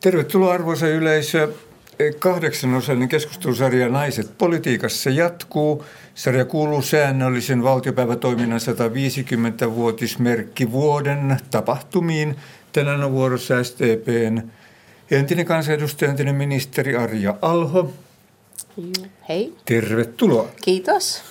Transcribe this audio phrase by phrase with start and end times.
[0.00, 1.52] Tervetuloa arvoisa yleisö.
[2.18, 5.84] Kahdeksanosainen keskustelusarja Naiset politiikassa jatkuu.
[6.14, 12.36] Sarja kuuluu säännöllisen valtiopäivätoiminnan 150-vuotismerkki vuoden tapahtumiin.
[12.72, 14.42] Tänään on vuorossa STPn
[15.10, 17.92] entinen kansanedustaja, entinen ministeri Arja Alho.
[19.28, 19.54] Hei.
[19.64, 20.48] Tervetuloa.
[20.64, 21.22] Kiitos.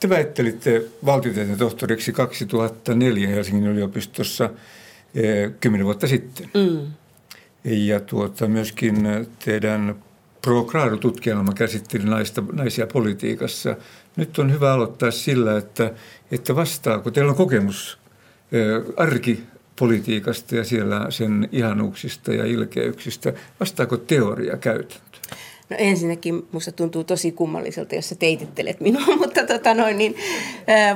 [0.00, 4.50] Te väittelitte valtiotieteen tohtoriksi 2004 Helsingin yliopistossa
[5.14, 6.50] eh, kymmenen vuotta sitten.
[6.54, 6.99] Mm.
[7.64, 8.96] Ja tuota, myöskin
[9.44, 9.94] teidän
[10.42, 13.76] Pro Grado-tutkielma käsitteli naista, naisia politiikassa.
[14.16, 15.94] Nyt on hyvä aloittaa sillä, että,
[16.32, 17.98] että vastaako, teillä on kokemus
[18.96, 25.20] arkipolitiikasta ja siellä sen ihanuuksista ja ilkeyksistä, vastaako teoria käytäntöä?
[25.70, 30.14] No ensinnäkin musta tuntuu tosi kummalliselta, jos sä teitittelet minua, mutta tota noin, niin,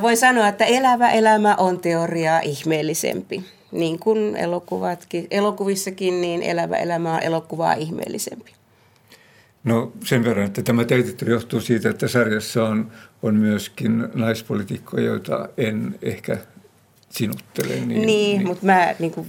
[0.02, 3.44] voin sanoa, että elävä elämä on teoriaa ihmeellisempi.
[3.74, 8.52] Niin kuin elokuvatkin, elokuvissakin, niin elävä elämä on elokuvaa ihmeellisempi.
[9.64, 15.48] No sen verran, että tämä teitittely johtuu siitä, että sarjassa on, on myöskin naispolitiikkoja, joita
[15.56, 16.39] en ehkä
[17.11, 17.75] sinuttele.
[17.75, 18.47] Niin, niin, niin.
[18.47, 19.27] mutta mä, niin kuin,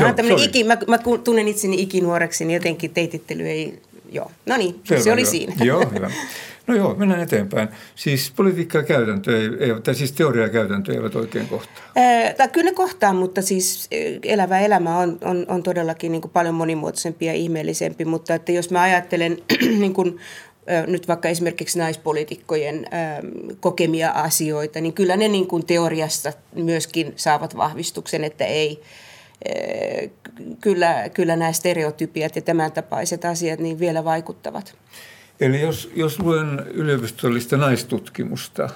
[0.00, 3.82] mä, iki, mä, mä tunnen itseni ikinuoreksi, niin jotenkin teitittely ei
[4.12, 4.30] joo.
[4.46, 5.30] No niin, Selvä, se oli joo.
[5.30, 5.54] siinä.
[5.64, 6.10] Joo, hyvä.
[6.70, 7.68] No joo, mennään eteenpäin.
[7.94, 11.84] Siis politiikka ja käytäntö, ei, ei, tai siis teoria ja käytäntö eivät oikein kohtaa.
[11.96, 13.88] Ää, kyllä ne kohtaa, mutta siis
[14.22, 18.04] elävä elämä on, on, on todellakin niin kuin paljon monimuotoisempi ja ihmeellisempi.
[18.04, 19.38] Mutta että jos mä ajattelen
[19.80, 20.18] niin kuin,
[20.86, 22.86] nyt vaikka esimerkiksi naispoliitikkojen
[23.60, 28.80] kokemia asioita, niin kyllä ne niin kuin teoriassa myöskin saavat vahvistuksen, että ei–
[30.60, 34.74] kyllä, kyllä nämä stereotypiat ja tämän tapaiset asiat niin vielä vaikuttavat.
[35.40, 38.68] Eli jos, jos luen yliopistollista naistutkimusta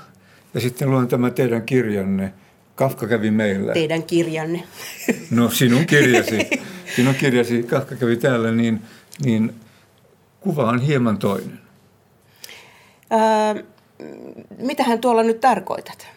[0.54, 2.32] ja sitten luen tämä teidän kirjanne,
[2.74, 3.72] Kafka kävi meillä.
[3.72, 4.62] Teidän kirjanne.
[5.30, 6.50] No sinun kirjasi,
[6.96, 8.82] sinun kirjasi, Kafka kävi täällä, niin,
[9.24, 9.54] niin
[10.40, 11.60] kuva on hieman toinen.
[13.12, 13.62] Öö,
[14.58, 16.08] mitähän tuolla nyt tarkoitat?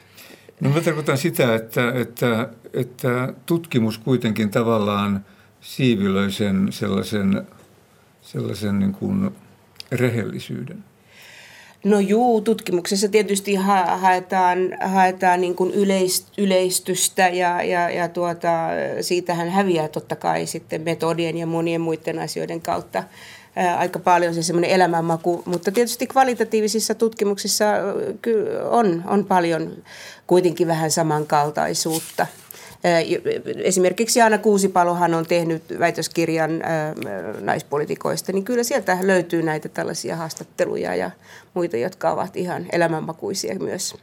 [0.59, 5.25] No mä tarkoitan sitä, että, että, että tutkimus kuitenkin tavallaan
[5.61, 7.47] siivilöi sen sellaisen,
[8.21, 9.31] sellaisen niin kuin
[9.91, 10.83] rehellisyyden.
[11.83, 18.67] No juu, tutkimuksessa tietysti ha- haetaan, haetaan niin kuin yleist, yleistystä ja, ja, ja tuota,
[19.01, 23.03] siitähän häviää totta kai sitten metodien ja monien muiden asioiden kautta
[23.77, 27.65] aika paljon se semmoinen elämänmaku, mutta tietysti kvalitatiivisissa tutkimuksissa
[28.69, 29.83] on, on paljon
[30.27, 32.27] kuitenkin vähän samankaltaisuutta.
[33.63, 36.51] Esimerkiksi Jaana Kuusipalohan on tehnyt väitöskirjan
[37.41, 41.11] naispolitikoista, niin kyllä sieltä löytyy näitä tällaisia haastatteluja ja
[41.53, 43.95] muita, jotka ovat ihan elämänmakuisia myös.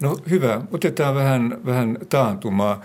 [0.00, 2.84] No hyvä, otetaan vähän, vähän taantumaa.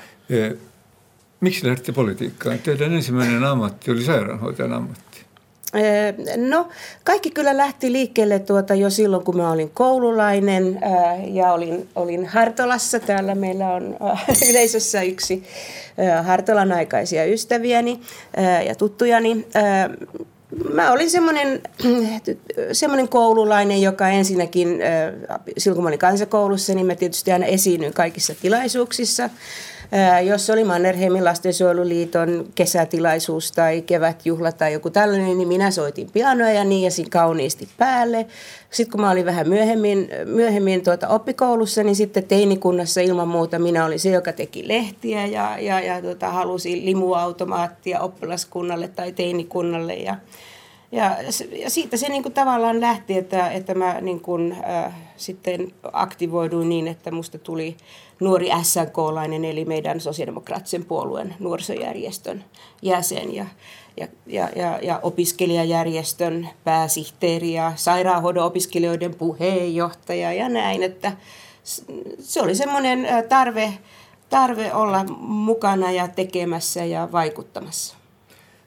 [1.41, 2.59] Miksi lähditte politiikkaan?
[2.59, 5.04] Teidän ensimmäinen ammatti oli sairaanhoitajan ammatti.
[6.37, 6.67] No,
[7.03, 10.79] kaikki kyllä lähti liikkeelle tuota jo silloin, kun mä olin koululainen
[11.27, 12.99] ja olin, olin Hartolassa.
[12.99, 13.97] Täällä meillä on
[14.49, 15.43] yleisössä yksi
[16.23, 17.99] Hartolan aikaisia ystäviäni
[18.67, 19.45] ja tuttujani.
[20.73, 21.61] Mä olin semmoinen,
[22.71, 24.79] semmoinen koululainen, joka ensinnäkin,
[25.57, 29.29] silloin kun mä olin kansakoulussa, niin mä tietysti aina esiinnyin kaikissa tilaisuuksissa–
[30.25, 36.63] jos oli Mannerheimin lastensuojeluliiton kesätilaisuus tai kevätjuhla tai joku tällainen, niin minä soitin pianoa ja
[36.63, 38.27] niiasin kauniisti päälle.
[38.71, 43.85] Sitten kun mä olin vähän myöhemmin, myöhemmin tuota oppikoulussa, niin sitten teinikunnassa ilman muuta minä
[43.85, 50.15] olin se, joka teki lehtiä ja, ja, ja tuota, halusi limuautomaattia oppilaskunnalle tai teinikunnalle ja
[50.95, 51.15] ja,
[51.63, 56.69] ja siitä se niin kuin tavallaan lähti, että, että mä niin kuin, äh, sitten aktivoiduin
[56.69, 57.77] niin, että musta tuli
[58.19, 62.43] nuori SNK-lainen, eli meidän sosiaalidemokraattisen puolueen nuorisojärjestön
[62.81, 63.45] jäsen ja,
[63.97, 71.11] ja, ja, ja, ja opiskelijajärjestön pääsihteeri ja sairaanhoidon opiskelijoiden puheenjohtaja ja näin, että
[72.19, 73.73] se oli semmoinen tarve,
[74.29, 78.04] tarve olla mukana ja tekemässä ja vaikuttamassa.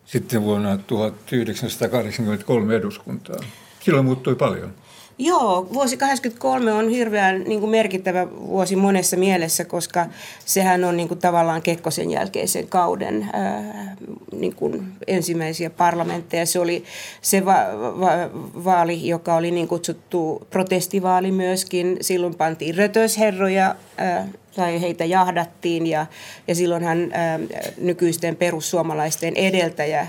[0.08, 3.40] Sitten vuonna 1983 eduskuntaa.
[3.80, 4.74] Silloin muuttui paljon.
[5.20, 10.06] Joo, vuosi 83 on hirveän niin kuin merkittävä vuosi monessa mielessä, koska
[10.44, 13.96] sehän on niin kuin, tavallaan Kekkosen jälkeisen kauden ää,
[14.32, 16.46] niin kuin, ensimmäisiä parlamentteja.
[16.46, 16.84] Se oli
[17.22, 17.66] se va-
[18.00, 18.30] va-
[18.64, 21.96] vaali, joka oli niin kutsuttu protestivaali myöskin.
[22.00, 26.06] Silloin pantiin rötösherroja ää, tai heitä jahdattiin ja,
[26.48, 27.40] ja silloinhan ää,
[27.78, 30.06] nykyisten perussuomalaisten edeltäjä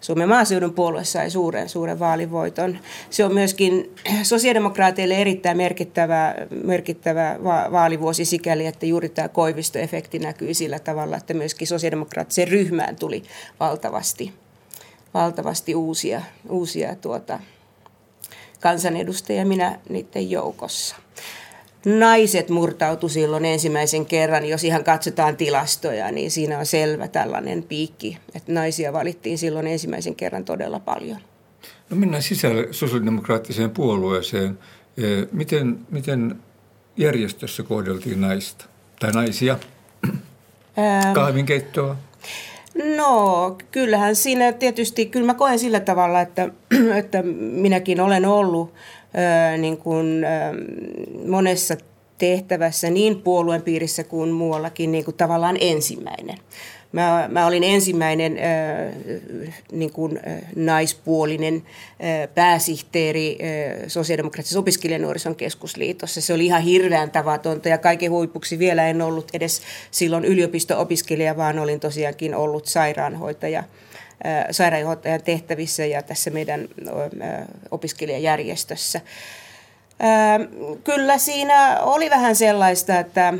[0.00, 2.78] Suomen maaseudun puolue sai suuren, suuren vaalivoiton.
[3.10, 10.54] Se on myöskin sosiaalidemokraateille erittäin merkittävä, merkittävä va- vaalivuosi sikäli, että juuri tämä koivistoefekti näkyy
[10.54, 13.22] sillä tavalla, että myöskin sosiaalidemokraattiseen ryhmään tuli
[13.60, 14.32] valtavasti
[15.14, 17.38] valtavasti uusia, uusia tuota,
[18.60, 20.96] kansanedustajia, minä niiden joukossa.
[21.84, 28.18] Naiset murtautu silloin ensimmäisen kerran, jos ihan katsotaan tilastoja, niin siinä on selvä tällainen piikki,
[28.34, 31.18] että naisia valittiin silloin ensimmäisen kerran todella paljon.
[31.90, 34.58] No mennään sisälle sosiaalidemokraattiseen puolueeseen.
[34.96, 36.36] E, miten, miten
[36.96, 38.64] järjestössä kohdeltiin naista
[39.00, 39.58] tai naisia?
[40.78, 41.96] Ähm, Kahvinkeittoa?
[42.74, 46.48] No kyllähän siinä tietysti, kyllä mä koen sillä tavalla, että,
[47.00, 48.74] että minäkin olen ollut
[49.14, 50.52] ää, niin kuin, ää,
[51.28, 51.76] monessa
[52.18, 56.38] tehtävässä niin puolueen piirissä kuin muuallakin niin kuin tavallaan ensimmäinen.
[56.92, 58.94] Mä, mä olin ensimmäinen äh,
[59.72, 66.20] niin kuin, äh, naispuolinen äh, pääsihteeri äh, sosiaalidemokraattisessa opiskelijanuorison keskusliitossa.
[66.20, 71.58] Se oli ihan hirveän tavatonta ja kaiken huipuksi vielä en ollut edes silloin yliopisto-opiskelija, vaan
[71.58, 73.58] olin tosiaankin ollut sairaanhoitaja
[74.26, 79.00] äh, sairaanhoitajan tehtävissä ja tässä meidän äh, opiskelijajärjestössä.
[80.02, 80.48] Äh,
[80.84, 83.34] kyllä siinä oli vähän sellaista, että,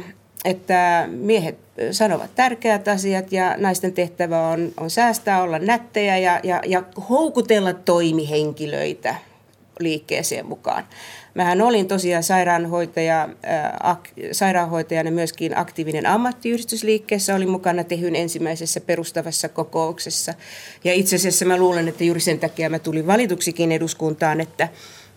[0.45, 1.59] että miehet
[1.91, 7.73] sanovat tärkeät asiat ja naisten tehtävä on, on säästää, olla nättejä ja, ja, ja houkutella
[7.73, 9.15] toimihenkilöitä
[9.81, 10.85] liikkeeseen mukaan.
[11.35, 13.29] Mähän olin tosiaan sairaanhoitaja,
[13.83, 20.35] ak, sairaanhoitajana myöskin aktiivinen ammattiyhdistysliikkeessä, olin mukana Tehyn ensimmäisessä perustavassa kokouksessa.
[20.85, 24.69] Ja itse asiassa mä luulen, että juuri sen takia mä tulin valituksikin eduskuntaan, että,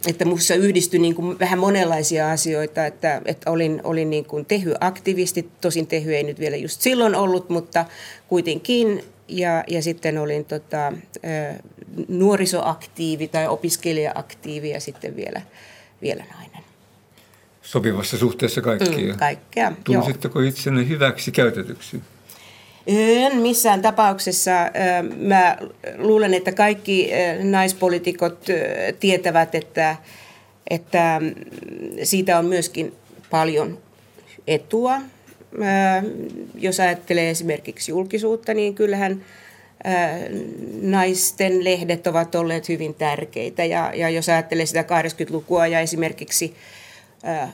[0.07, 5.49] että minussa yhdistyi niin kuin vähän monenlaisia asioita, että, että olin, olin niin kuin tehy-aktivisti,
[5.61, 7.85] tosin tehy ei nyt vielä just silloin ollut, mutta
[8.27, 10.93] kuitenkin, ja, ja sitten olin tota,
[12.07, 15.41] nuorisoaktiivi tai opiskelija-aktiivi ja sitten vielä,
[16.01, 16.63] vielä nainen.
[17.61, 19.13] Sopivassa suhteessa kaikkia.
[19.13, 22.01] Mm, kaikkea, Tunsitteko itsenne hyväksi käytetyksi?
[22.87, 24.51] En missään tapauksessa.
[25.17, 25.57] Mä
[25.97, 27.11] luulen, että kaikki
[27.43, 28.45] naispolitiikot
[28.99, 29.95] tietävät, että,
[30.69, 31.21] että
[32.03, 32.93] siitä on myöskin
[33.29, 33.79] paljon
[34.47, 35.01] etua.
[36.55, 39.23] Jos ajattelee esimerkiksi julkisuutta, niin kyllähän
[40.81, 43.65] naisten lehdet ovat olleet hyvin tärkeitä.
[43.65, 46.55] Ja, ja jos ajattelee sitä 80-lukua ja esimerkiksi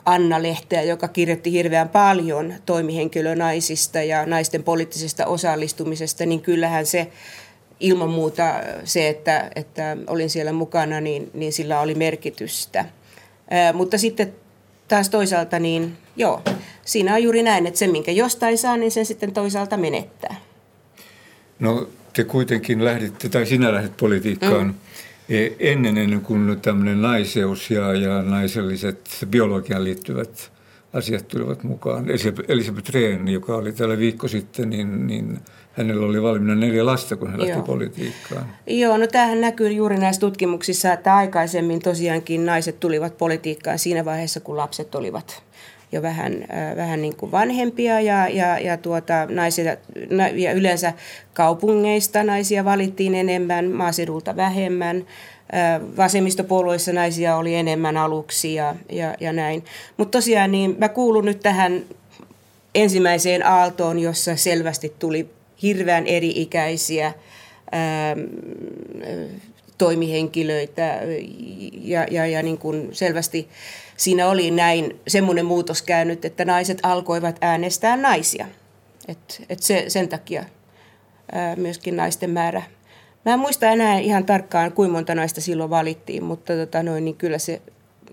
[0.05, 7.11] Anna-lehteä, joka kirjoitti hirveän paljon toimihenkilönaisista ja naisten poliittisesta osallistumisesta, niin kyllähän se
[7.79, 8.43] ilman muuta
[8.83, 12.85] se, että, että olin siellä mukana, niin, niin sillä oli merkitystä.
[13.51, 14.33] Ää, mutta sitten
[14.87, 16.41] taas toisaalta, niin joo,
[16.85, 20.35] siinä on juuri näin, että se minkä jostain saa, niin sen sitten toisaalta menettää.
[21.59, 24.73] No te kuitenkin lähditte, tai sinä lähdit politiikkaan mm.
[25.29, 30.51] E, ennen, ennen kuin tämmöinen naiseus ja, ja naiselliset biologian liittyvät
[30.93, 32.05] asiat tulivat mukaan.
[32.47, 35.39] Elisabeth Rehn, joka oli täällä viikko sitten, niin, niin
[35.71, 37.63] hänellä oli valmiina neljä lasta, kun hän lähti Joo.
[37.63, 38.45] politiikkaan.
[38.67, 44.39] Joo, no tämähän näkyy juuri näissä tutkimuksissa, että aikaisemmin tosiaankin naiset tulivat politiikkaan siinä vaiheessa,
[44.39, 45.43] kun lapset olivat
[45.91, 49.77] jo vähän, äh, vähän niin kuin vanhempia ja, ja, ja, tuota, naisia,
[50.35, 50.93] ja yleensä
[51.33, 55.05] kaupungeista naisia valittiin enemmän, maaseudulta vähemmän.
[55.53, 59.63] Äh, vasemmistopuolueissa naisia oli enemmän aluksi ja, ja, ja näin.
[59.97, 61.83] Mutta tosiaan niin mä kuulun nyt tähän
[62.75, 65.29] ensimmäiseen aaltoon, jossa selvästi tuli
[65.61, 68.19] hirveän eri-ikäisiä ähm,
[69.77, 70.99] toimihenkilöitä
[71.73, 73.49] ja, ja, ja niin kuin selvästi
[73.99, 78.45] siinä oli näin semmoinen muutos käynyt, että naiset alkoivat äänestää naisia.
[79.07, 80.43] Et, et se, sen takia
[81.31, 82.63] ää, myöskin naisten määrä.
[83.25, 87.15] Mä en muista enää ihan tarkkaan, kuinka monta naista silloin valittiin, mutta tota noin, niin
[87.15, 87.61] kyllä se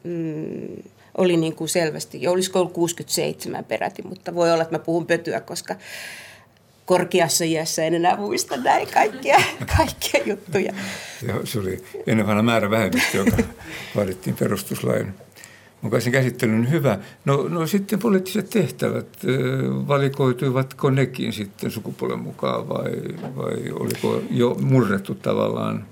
[0.04, 0.82] mm,
[1.18, 5.40] oli niin kuin selvästi, olisiko ollut 67 peräti, mutta voi olla, että mä puhun pötyä,
[5.40, 5.76] koska
[6.86, 9.42] korkeassa iässä en enää muista näin kaikkia,
[9.76, 10.72] kaikkia juttuja.
[11.28, 13.36] Joo, se oli ennen vanha määrä vähemmistö, joka
[13.96, 15.25] vaadittiin perustuslain
[15.86, 16.98] mukaisen käsittelyn hyvä.
[17.24, 19.06] No, no sitten poliittiset tehtävät,
[19.88, 22.92] valikoituivatko nekin sitten sukupuolen mukaan vai,
[23.36, 25.86] vai oliko jo murrettu tavallaan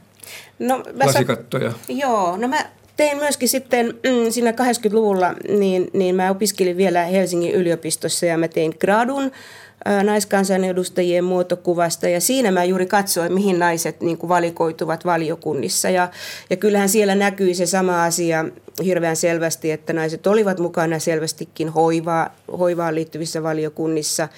[0.58, 1.70] no, lasikattoja?
[1.70, 7.04] Sa- joo, no mä tein myöskin sitten mm, siinä 80-luvulla, niin, niin mä opiskelin vielä
[7.04, 9.30] Helsingin yliopistossa ja mä tein gradun
[10.04, 16.08] naiskansanedustajien muotokuvasta ja siinä mä juuri katsoin, mihin naiset niin kuin valikoituvat valiokunnissa ja,
[16.50, 18.44] ja kyllähän siellä näkyi se sama asia
[18.84, 24.28] hirveän selvästi, että naiset olivat mukana selvästikin hoivaa, hoivaan liittyvissä valiokunnissa.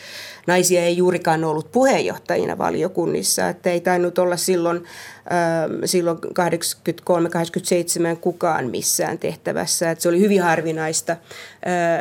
[0.47, 4.83] Naisia ei juurikaan ollut puheenjohtajina valiokunnissa, että ei tainnut olla silloin, äh,
[5.85, 11.13] silloin 83-87 kukaan missään tehtävässä, että se oli hyvin harvinaista.
[11.13, 11.19] Äh,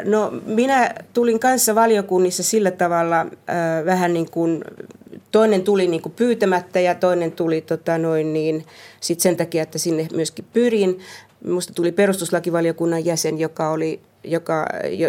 [0.06, 3.25] no minä tulin kanssa valiokunnissa sillä tavalla
[3.86, 4.63] vähän niin kuin
[5.32, 8.65] toinen tuli niin kuin pyytämättä ja toinen tuli tota noin niin,
[9.00, 11.00] sit sen takia, että sinne myöskin pyrin.
[11.44, 14.65] Minusta tuli perustuslakivaliokunnan jäsen, joka oli joka,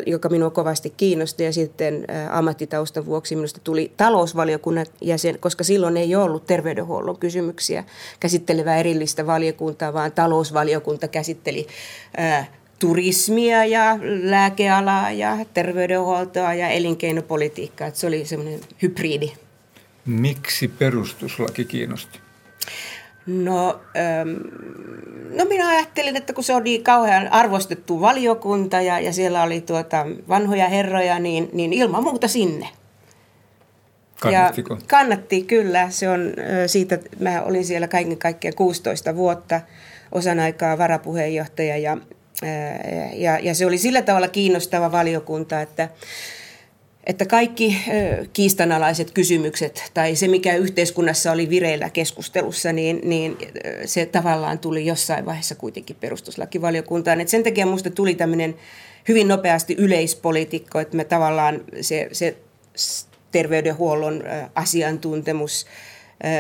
[0.07, 6.17] joka minua kovasti kiinnosti ja sitten ammattitaustan vuoksi minusta tuli talousvaliokunnan jäsen, koska silloin ei
[6.17, 7.85] ollut terveydenhuollon kysymyksiä
[8.21, 11.67] käsittelevää erillistä valiokuntaa, vaan talousvaliokunta käsitteli
[12.79, 17.87] turismia ja lääkealaa ja terveydenhuoltoa ja elinkeinopolitiikkaa.
[17.87, 19.33] Että se oli semmoinen hybridi.
[20.07, 22.19] Miksi perustuslaki kiinnosti?
[23.27, 24.29] No, ähm,
[25.37, 29.61] no minä ajattelin, että kun se on niin kauhean arvostettu valiokunta ja, ja siellä oli
[29.61, 32.69] tuota vanhoja herroja, niin, niin ilman muuta sinne.
[34.21, 34.75] Kannattiko?
[34.75, 35.91] Ja kannatti kyllä.
[35.91, 36.33] Se on
[36.67, 39.61] siitä, mä olin siellä kaiken kaikkiaan 16 vuotta
[40.13, 41.97] osan aikaa varapuheenjohtaja ja,
[43.15, 45.89] ja, ja se oli sillä tavalla kiinnostava valiokunta, että
[47.07, 47.79] että kaikki
[48.33, 53.39] kiistanalaiset kysymykset tai se, mikä yhteiskunnassa oli vireillä keskustelussa, niin, niin
[53.85, 57.21] se tavallaan tuli jossain vaiheessa kuitenkin perustuslakivaliokuntaan.
[57.21, 58.55] Et sen takia minusta tuli tämmöinen
[59.09, 62.37] hyvin nopeasti yleispolitiikko, että me tavallaan se, se
[63.33, 64.23] terveydenhuollon
[64.55, 65.67] asiantuntemus,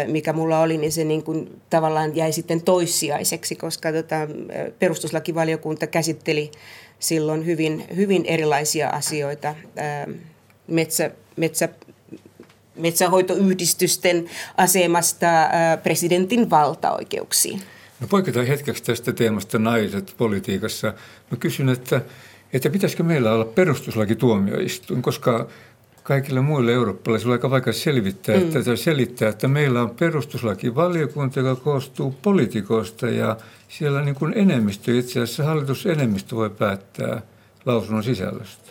[0.06, 4.16] mikä mulla oli, niin se niin kuin tavallaan jäi sitten toissijaiseksi, koska tota,
[4.78, 6.50] perustuslakivaliokunta käsitteli
[6.98, 9.54] silloin hyvin, hyvin erilaisia asioita
[10.68, 11.68] metsä, metsä,
[12.76, 15.26] metsähoitoyhdistysten asemasta
[15.82, 17.60] presidentin valtaoikeuksiin.
[18.00, 20.94] No poiketaan hetkeksi tästä teemasta naiset politiikassa.
[21.30, 22.00] Mä kysyn, että,
[22.52, 25.48] että pitäisikö meillä olla perustuslakituomioistuin, koska
[26.06, 28.42] kaikille muille eurooppalaisille aika vaikea selvittää, mm.
[28.42, 33.36] että, selittää, että meillä on perustuslakivaliokunta, joka koostuu poliitikoista ja
[33.68, 37.22] siellä niin kuin enemmistö, itse asiassa hallitusenemmistö voi päättää
[37.64, 38.70] lausunnon sisällöstä.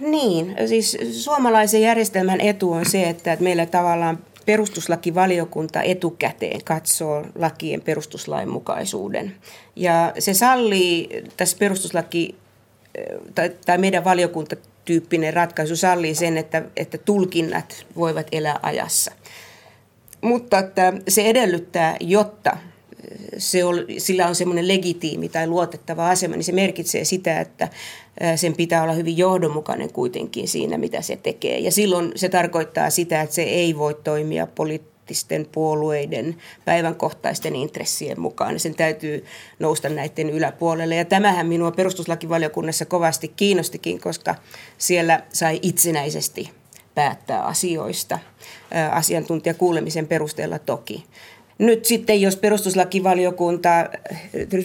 [0.00, 9.34] Niin, siis suomalaisen järjestelmän etu on se, että meillä tavallaan perustuslakivaliokunta etukäteen katsoo lakien perustuslainmukaisuuden.
[9.76, 12.34] Ja se sallii tässä perustuslaki,
[13.34, 14.04] tai, tai meidän
[14.82, 19.12] valiokuntatyyppinen ratkaisu sallii sen, että, että tulkinnat voivat elää ajassa.
[20.20, 22.56] Mutta että se edellyttää, jotta
[23.38, 27.68] se on, sillä on semmoinen legitiimi tai luotettava asema, niin se merkitsee sitä, että
[28.36, 31.58] sen pitää olla hyvin johdonmukainen kuitenkin siinä, mitä se tekee.
[31.58, 34.46] Ja silloin se tarkoittaa sitä, että se ei voi toimia
[35.12, 38.60] poliittisten puolueiden päivänkohtaisten intressien mukaan.
[38.60, 39.24] Sen täytyy
[39.58, 40.96] nousta näiden yläpuolelle.
[40.96, 44.34] Ja tämähän minua perustuslakivaliokunnassa kovasti kiinnostikin, koska
[44.78, 46.50] siellä sai itsenäisesti
[46.94, 48.18] päättää asioista
[48.92, 51.04] asiantuntijakuulemisen perusteella toki.
[51.58, 53.70] Nyt sitten, jos perustuslakivaliokunta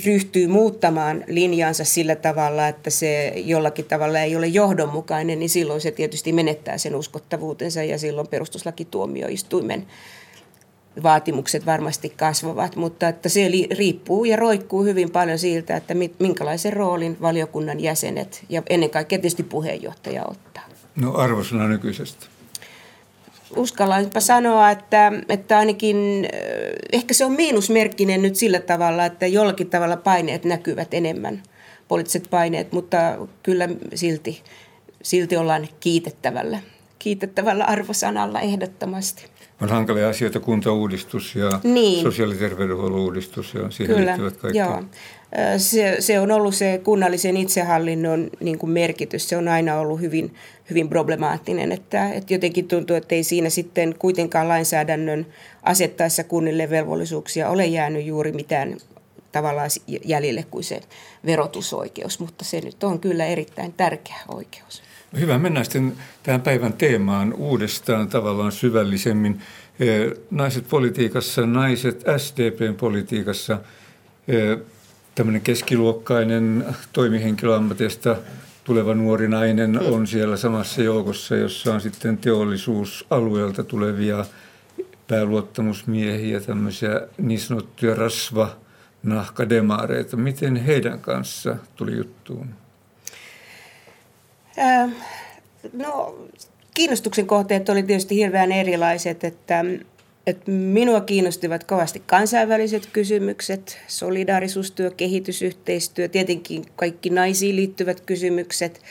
[0.06, 5.92] ryhtyy muuttamaan linjansa sillä tavalla, että se jollakin tavalla ei ole johdonmukainen, niin silloin se
[5.92, 9.88] tietysti menettää sen uskottavuutensa ja silloin perustuslakituomioistuimen
[11.04, 17.18] vaatimukset varmasti kasvavat, mutta että se riippuu ja roikkuu hyvin paljon siitä, että minkälaisen roolin
[17.22, 20.64] valiokunnan jäsenet ja ennen kaikkea tietysti puheenjohtaja ottaa.
[20.96, 22.28] No arvosana nykyisestä
[23.56, 26.28] uskallanpa sanoa, että, että ainakin
[26.92, 31.44] ehkä se on miinusmerkkinen nyt sillä tavalla, että jollakin tavalla paineet näkyvät enemmän,
[31.88, 32.98] poliittiset paineet, mutta
[33.44, 34.42] kyllä silti,
[35.02, 36.60] silti ollaan kiitettävällä,
[37.00, 39.26] kiitettävällä arvosanalla ehdottomasti.
[39.62, 42.04] On hankalia asioita, kuntauudistus ja niin.
[42.04, 44.58] sosiaali- ja terveydenhuollon uudistus ja siihen Kyllä, liittyvät kaikki.
[44.58, 44.84] Joo.
[45.58, 49.30] Se, se on ollut se kunnallisen itsehallinnon niin kuin merkitys.
[49.30, 50.36] Se on aina ollut hyvin,
[50.70, 51.72] hyvin problemaattinen.
[51.72, 55.26] Että, että jotenkin tuntuu, että ei siinä sitten kuitenkaan lainsäädännön
[55.64, 58.78] asettaessa kunnille velvollisuuksia ole jäänyt juuri mitään
[59.32, 59.70] tavallaan
[60.06, 60.82] jäljelle kuin se
[61.26, 64.82] verotusoikeus, mutta se nyt on kyllä erittäin tärkeä oikeus.
[65.20, 65.94] Hyvä, mennään sitten
[66.24, 69.42] tähän päivän teemaan uudestaan tavallaan syvällisemmin.
[70.32, 73.60] Naiset politiikassa, naiset SDPn politiikassa,
[75.16, 78.16] tämmöinen keskiluokkainen toimihenkilöammatista
[78.64, 84.26] tuleva nuori nainen on siellä samassa joukossa, jossa on sitten teollisuusalueelta tulevia
[85.08, 88.56] pääluottamusmiehiä, tämmöisiä niin sanottuja rasva
[89.04, 90.18] nahkademaareita.
[90.18, 92.67] Miten heidän kanssa tuli juttuun?
[95.74, 96.16] No,
[96.74, 99.66] kiinnostuksen kohteet oli tietysti hirveän erilaiset, että,
[100.28, 108.82] että minua kiinnostivat kovasti kansainväliset kysymykset, solidaarisuustyö, kehitysyhteistyö, tietenkin kaikki naisiin liittyvät kysymykset,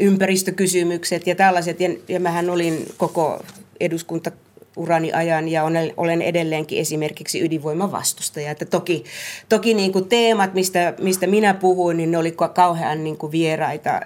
[0.00, 1.80] ympäristökysymykset ja tällaiset.
[1.80, 3.44] Ja, ja mähän olin koko
[3.80, 4.30] eduskunta
[4.76, 5.64] urani ajan ja
[5.96, 8.50] olen edelleenkin esimerkiksi ydinvoiman vastustaja.
[8.50, 9.04] Että toki
[9.48, 14.00] toki niin kuin teemat, mistä, mistä minä puhuin, niin ne oli kauhean niin kuin vieraita,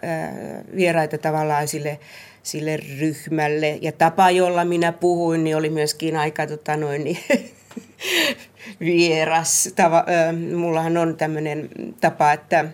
[0.77, 1.99] vieraita tavallaan sille,
[2.43, 3.79] sille ryhmälle.
[3.83, 7.19] Ja tapa, jolla minä puhuin, niin oli myöskin aika tota noin, niin,
[8.81, 9.73] vieras.
[9.77, 10.05] Tava,
[10.57, 11.69] mullahan on tämmöinen
[12.01, 12.65] tapa, että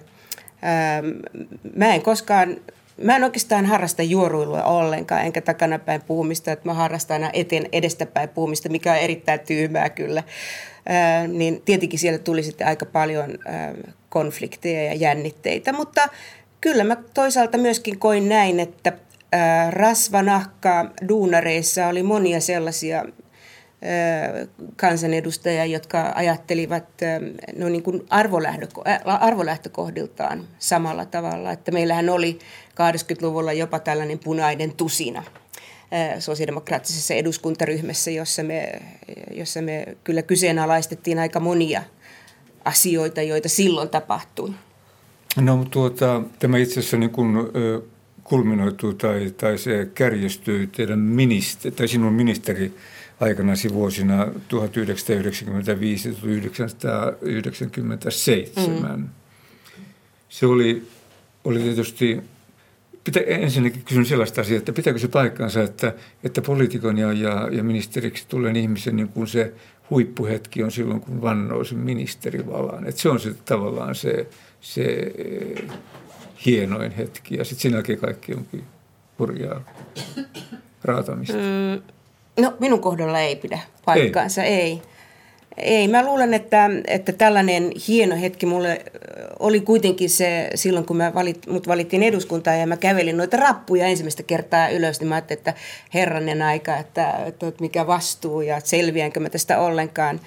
[1.77, 2.57] mä en koskaan
[3.03, 8.29] Mä en oikeastaan harrasta juoruilua ollenkaan, enkä takanapäin puhumista, että mä harrastan aina eteen edestäpäin
[8.29, 10.23] puhumista, mikä on erittäin tyhmää kyllä.
[10.89, 13.75] Ää, niin tietenkin siellä tuli sitten aika paljon ää,
[14.09, 16.09] konflikteja ja jännitteitä, mutta
[16.61, 18.93] kyllä mä toisaalta myöskin koin näin, että
[19.33, 23.05] ää, rasvanahka duunareissa oli monia sellaisia
[24.77, 26.85] kansanedustajia, jotka ajattelivat
[27.57, 28.07] no niin kuin
[29.21, 31.53] arvolähtökohdiltaan samalla tavalla.
[31.53, 32.39] Että meillähän oli
[32.81, 35.23] 80-luvulla jopa tällainen punainen tusina
[36.19, 38.83] sosiaalidemokraattisessa eduskuntaryhmässä, jossa me,
[39.31, 41.83] jossa me kyllä kyseenalaistettiin aika monia
[42.65, 44.51] asioita, joita silloin tapahtui.
[45.41, 47.37] No tuota, tämä itse asiassa niin kuin,
[48.25, 52.75] kulminoituu tai, tai se kärjestyy teidän ministeri, tai sinun ministeri
[53.21, 54.31] aikanasi vuosina 1995-1997.
[58.97, 59.09] Mm.
[60.29, 60.89] Se oli,
[61.45, 62.21] oli tietysti,
[63.07, 65.93] pitä, ensinnäkin kysyn sellaista asiaa, että pitääkö se paikkansa, että,
[66.25, 69.53] että poliitikon ja, ja, ja ministeriksi tulee ihmisen niin kuin se
[69.91, 72.87] huippuhetki on silloin, kun vannoo sen ministerivalan.
[72.87, 74.27] Että se on se tavallaan se,
[74.61, 74.83] se
[75.19, 75.65] eh,
[76.47, 78.65] hienoin hetki ja sitten sen jälkeen kaikki onkin
[79.19, 79.61] hurjaa
[80.85, 81.37] raatamista.
[81.37, 81.97] Mm,
[82.41, 84.61] No minun kohdalla ei pidä paikkaansa, ei.
[84.61, 84.83] ei.
[85.57, 88.85] Ei, mä luulen, että, että tällainen hieno hetki mulle
[89.39, 93.87] oli kuitenkin se silloin, kun mä valit, mut valittiin eduskuntaan ja mä kävelin noita rappuja
[93.87, 95.55] ensimmäistä kertaa ylös, niin mä ajattelin, että
[95.95, 100.21] herranen aika, että, että mikä vastuu ja selviänkö mä tästä ollenkaan.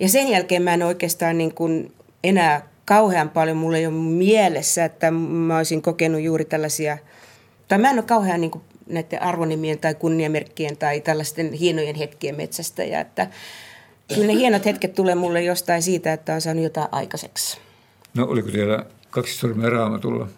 [0.00, 1.92] Ja sen jälkeen mä en oikeastaan niin kuin
[2.24, 6.98] enää kauhean paljon, mulle ei ole mielessä, että mä olisin kokenut juuri tällaisia,
[7.68, 12.36] tai mä en ole kauhean niin kuin näiden arvonimien tai kunniamerkkien tai tällaisten hienojen hetkien
[12.36, 12.84] metsästä.
[12.84, 13.26] Ja että
[14.14, 17.58] kyllä ne hienot hetket tulee mulle jostain siitä, että on saanut jotain aikaiseksi.
[18.14, 20.28] No oliko teillä kaksi sormia raamatulla?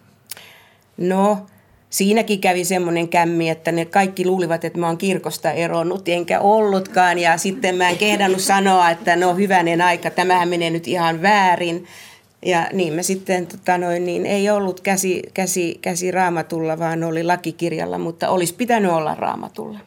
[0.97, 1.45] No,
[1.89, 7.19] siinäkin kävi semmoinen kämmi, että ne kaikki luulivat, että mä oon kirkosta eronnut, enkä ollutkaan.
[7.19, 11.85] Ja sitten mä en kehdannut sanoa, että no hyvänen aika, tämähän menee nyt ihan väärin.
[12.45, 17.23] Ja niin me sitten, tota noin, niin ei ollut käsi, käsi, käsi raamatulla, vaan oli
[17.23, 19.79] lakikirjalla, mutta olisi pitänyt olla raamatulla.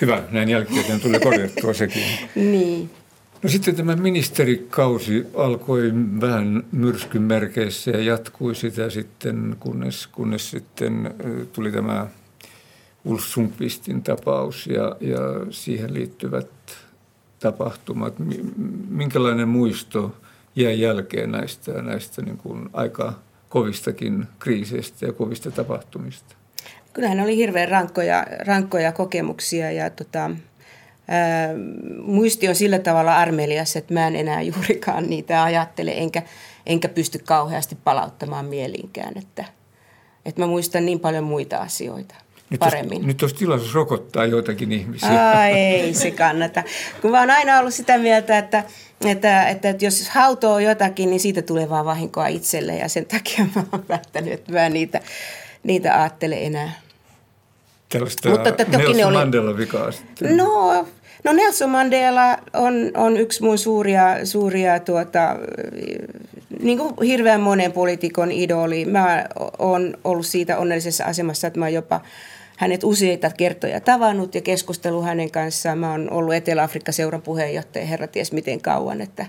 [0.00, 2.02] Hyvä, näin jälkikäteen tuli korjattua sekin.
[2.34, 2.90] niin.
[3.42, 11.14] No sitten tämä ministerikausi alkoi vähän myrskyn merkeissä ja jatkui sitä sitten, kunnes, kunnes sitten
[11.52, 12.06] tuli tämä
[13.04, 15.18] Ulf Sundqvistin tapaus ja, ja
[15.50, 16.48] siihen liittyvät
[17.40, 18.14] tapahtumat.
[18.88, 20.16] Minkälainen muisto
[20.56, 23.12] jäi jälkeen näistä, näistä niin kuin aika
[23.48, 26.34] kovistakin kriiseistä ja kovista tapahtumista?
[26.92, 30.30] Kyllähän oli hirveän rankkoja, rankkoja kokemuksia ja tota,
[31.08, 31.48] ää,
[32.02, 36.22] muisti on sillä tavalla armelias, että mä en enää juurikaan niitä ajattele enkä,
[36.66, 39.18] enkä pysty kauheasti palauttamaan mieliinkään.
[39.18, 39.44] Että,
[40.24, 42.14] että mä muistan niin paljon muita asioita
[42.50, 42.92] nyt paremmin.
[42.92, 45.28] Olisi, nyt olisi tilaisuus rokottaa joitakin ihmisiä.
[45.28, 46.62] Aa, ei se kannata.
[47.02, 48.64] Kun mä oon aina ollut sitä mieltä, että,
[49.06, 52.76] että, että, että jos hautoo jotakin, niin siitä tulee vaan vahinkoa itselle.
[52.76, 55.00] Ja sen takia mä oon päättänyt, että mä niitä,
[55.66, 56.72] niitä ajattele enää.
[57.88, 59.14] Tällaista Mutta, että toki Nelson ne oli...
[59.14, 60.36] Mandela vikaa sitten.
[60.36, 60.86] No,
[61.24, 65.36] no Nelson Mandela on, on yksi mun suuria, suuria tuota,
[66.62, 68.84] niin kuin hirveän monen poliitikon idoli.
[68.84, 69.26] Mä
[69.58, 72.00] oon ollut siitä onnellisessa asemassa, että mä jopa–
[72.56, 75.78] hänet useita kertoja tavannut ja keskustellut hänen kanssaan.
[75.78, 79.26] Mä oon ollut Etelä-Afrikka-seuran puheenjohtaja herra ties miten kauan, että,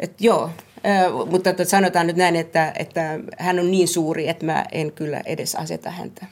[0.00, 0.50] että joo.
[1.30, 5.22] Mutta että sanotaan nyt näin, että, että hän on niin suuri, että mä en kyllä
[5.26, 6.26] edes aseta häntä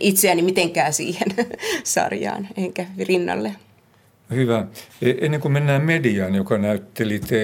[0.00, 1.28] itseäni mitenkään siihen
[1.84, 3.52] sarjaan, enkä rinnalle.
[4.30, 4.66] Hyvä.
[5.02, 7.38] E, ennen kuin mennään mediaan, joka näytteli te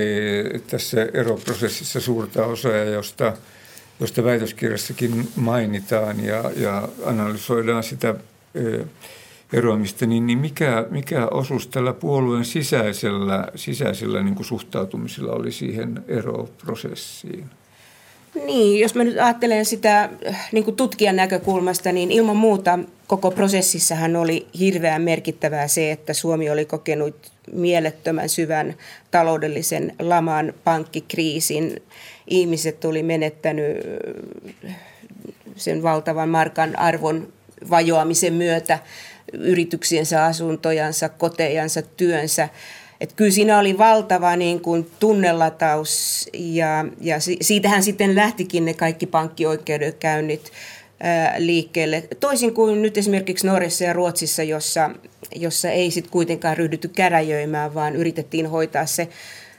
[0.66, 3.32] tässä eroprosessissa suurta osaa, josta–
[4.00, 8.14] josta väitöskirjassakin mainitaan ja, ja analysoidaan sitä
[9.52, 16.04] eroamista, niin, niin mikä, mikä osuus tällä puolueen sisäisellä, sisäisellä niin kuin suhtautumisella oli siihen
[16.08, 17.44] eroprosessiin?
[18.34, 20.10] Niin, jos mä nyt ajattelen sitä
[20.52, 26.50] niin kuin tutkijan näkökulmasta, niin ilman muuta koko prosessissahan oli hirveän merkittävää se, että Suomi
[26.50, 28.74] oli kokenut mielettömän syvän
[29.10, 31.82] taloudellisen laman, pankkikriisin.
[32.26, 33.76] Ihmiset oli menettänyt
[35.56, 37.32] sen valtavan markan arvon
[37.70, 38.78] vajoamisen myötä
[39.32, 42.48] yrityksiensä, asuntojansa, kotejansa, työnsä.
[43.00, 49.06] Et kyllä siinä oli valtava niin kuin tunnelataus ja, ja siitähän sitten lähtikin ne kaikki
[49.06, 50.52] pankkioikeudenkäynnit
[51.38, 52.08] liikkeelle.
[52.20, 54.90] Toisin kuin nyt esimerkiksi Norjassa ja Ruotsissa, jossa,
[55.36, 59.08] jossa ei sitten kuitenkaan ryhdytty käräjöimään, vaan yritettiin hoitaa se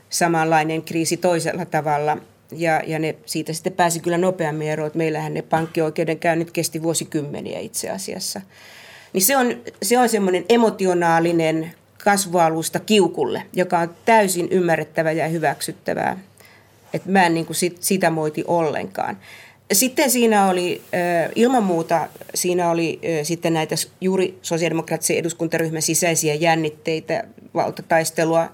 [0.10, 2.18] samanlainen kriisi toisella tavalla.
[2.52, 7.60] Ja, ja ne siitä sitten pääsi kyllä nopeammin eroon, että meillähän ne pankkioikeudenkäynnit kesti vuosikymmeniä
[7.60, 8.42] itse asiassa.
[9.14, 11.72] Niin se on, se on semmoinen emotionaalinen
[12.04, 16.18] kasvualusta kiukulle, joka on täysin ymmärrettävä ja hyväksyttävää.
[16.94, 19.18] Että mä en niin kuin sit, sitä moiti ollenkaan.
[19.74, 20.82] Sitten siinä oli
[21.36, 28.52] ilman muuta, siinä oli sitten näitä juuri sosiaalidemokraattisen eduskuntaryhmän sisäisiä jännitteitä, valtataistelua,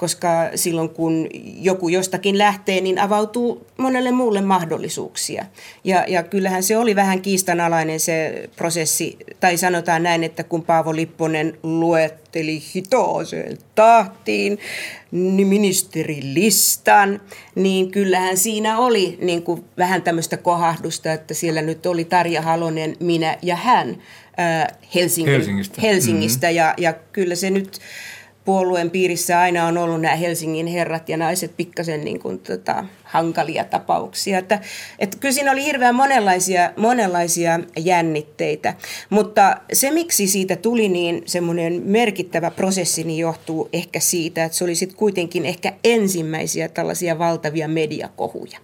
[0.00, 5.44] koska silloin kun joku jostakin lähtee, niin avautuu monelle muulle mahdollisuuksia.
[5.84, 10.96] Ja, ja kyllähän se oli vähän kiistanalainen se prosessi, tai sanotaan näin, että kun Paavo
[10.96, 14.58] Lipponen luetteli hitoaseen tahtiin
[15.10, 17.20] niin ministerilistan,
[17.54, 22.96] niin kyllähän siinä oli niin kuin vähän tämmöistä kohahdusta, että siellä nyt oli Tarja Halonen,
[23.00, 24.02] minä ja hän
[24.94, 26.56] Helsingin, Helsingistä, Helsingistä mm-hmm.
[26.56, 27.80] ja, ja kyllä se nyt
[28.50, 33.64] puolueen piirissä aina on ollut nämä Helsingin herrat ja naiset pikkasen niin kuin, tota, hankalia
[33.64, 34.38] tapauksia.
[34.38, 34.60] Että,
[34.98, 38.74] että kyllä siinä oli hirveän monenlaisia, monenlaisia jännitteitä,
[39.10, 44.64] mutta se miksi siitä tuli niin semmoinen merkittävä prosessi, niin johtuu ehkä siitä, että se
[44.64, 48.58] oli sitten kuitenkin ehkä ensimmäisiä tällaisia valtavia mediakohuja.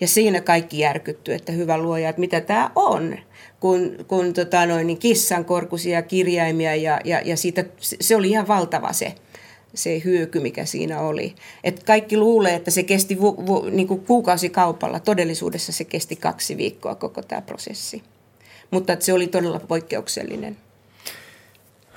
[0.00, 3.18] Ja siinä kaikki järkytty, että hyvä luoja, että mitä tämä on
[3.60, 8.48] kun, kun tota noin, niin kissan korkuisia kirjaimia ja, ja, ja siitä, se oli ihan
[8.48, 9.14] valtava se,
[9.76, 11.34] se hyöky, mikä siinä oli.
[11.64, 15.00] Et kaikki luulee, että se kesti vu, vu, niin kuin kuukausikaupalla.
[15.00, 18.02] Todellisuudessa se kesti kaksi viikkoa koko tämä prosessi.
[18.70, 20.56] Mutta se oli todella poikkeuksellinen.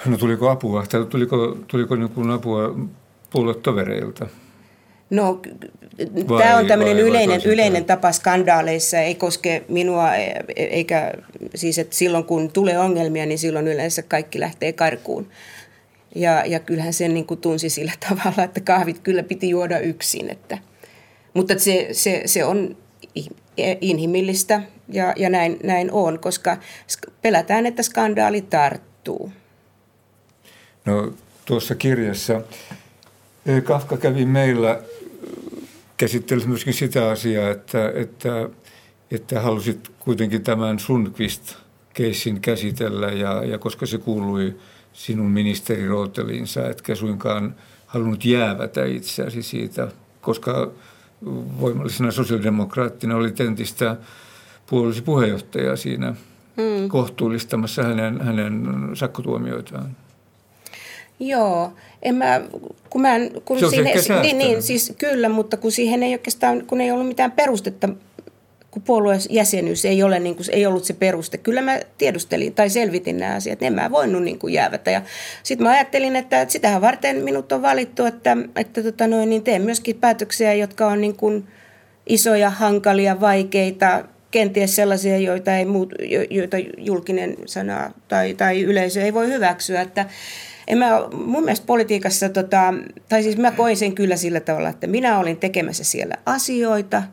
[0.05, 0.85] No tuliko apua?
[0.85, 2.75] Tai tuliko, tuliko niin apua
[3.29, 4.27] puoluetovereilta?
[5.09, 5.41] No,
[6.39, 11.13] tämä on tämmöinen yleinen, yleinen tapa skandaaleissa, ei koske minua, e, eikä
[11.55, 15.27] siis, että silloin kun tulee ongelmia, niin silloin yleensä kaikki lähtee karkuun.
[16.15, 20.29] Ja, ja kyllähän sen niin kuin tunsi sillä tavalla, että kahvit kyllä piti juoda yksin.
[20.29, 20.57] Että,
[21.33, 22.77] mutta se, se, se on
[23.57, 26.57] e, inhimillistä ja, ja näin, näin on, koska
[27.21, 29.31] pelätään, että skandaali tarttuu.
[30.85, 31.13] No
[31.45, 32.41] tuossa kirjassa
[33.63, 34.81] Kafka kävi meillä
[35.97, 38.49] käsitteli myöskin sitä asiaa, että, että,
[39.11, 44.55] että halusit kuitenkin tämän Sundqvist-keissin käsitellä ja, ja koska se kuului
[44.93, 49.87] sinun ministerirooteliinsa, etkä suinkaan halunnut jäävätä itseäsi siitä,
[50.21, 50.71] koska
[51.59, 53.95] voimallisena sosiaalidemokraattina oli entistä
[54.69, 56.15] puolisi puheenjohtaja siinä
[56.57, 56.89] hmm.
[56.89, 59.95] kohtuullistamassa hänen, hänen sakkotuomioitaan.
[61.19, 62.41] Joo, en mä,
[62.89, 66.65] kun mä en, kun se siihen, niin, niin, siis kyllä, mutta kun siihen ei oikeastaan,
[66.65, 67.89] kun ei ollut mitään perustetta,
[68.71, 71.37] kun puolueen jäsenyys ei, ole, niin kuin, ei ollut se peruste.
[71.37, 74.91] Kyllä mä tiedustelin tai selvitin nämä asiat, en mä voinut niin kuin jäävätä.
[74.91, 75.01] Ja
[75.43, 79.43] sitten mä ajattelin, että, että sitähän varten minut on valittu, että, että tota noin, niin
[79.43, 81.47] teen myöskin päätöksiä, jotka on niin kuin
[82.07, 85.93] isoja, hankalia, vaikeita, kenties sellaisia, joita, ei muut,
[86.29, 89.81] joita julkinen sana tai, tai yleisö ei voi hyväksyä.
[89.81, 90.05] Että,
[90.67, 92.73] en mä, mun mielestä politiikassa, tota,
[93.09, 97.03] tai siis mä koin sen kyllä sillä tavalla, että minä olin tekemässä siellä asioita.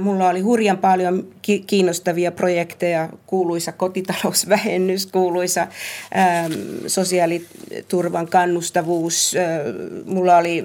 [0.00, 5.66] Mulla oli hurjan paljon ki- kiinnostavia projekteja, kuuluisa kotitalousvähennys, kuuluisa
[6.86, 9.34] sosiaaliturvan kannustavuus.
[10.06, 10.64] Mulla oli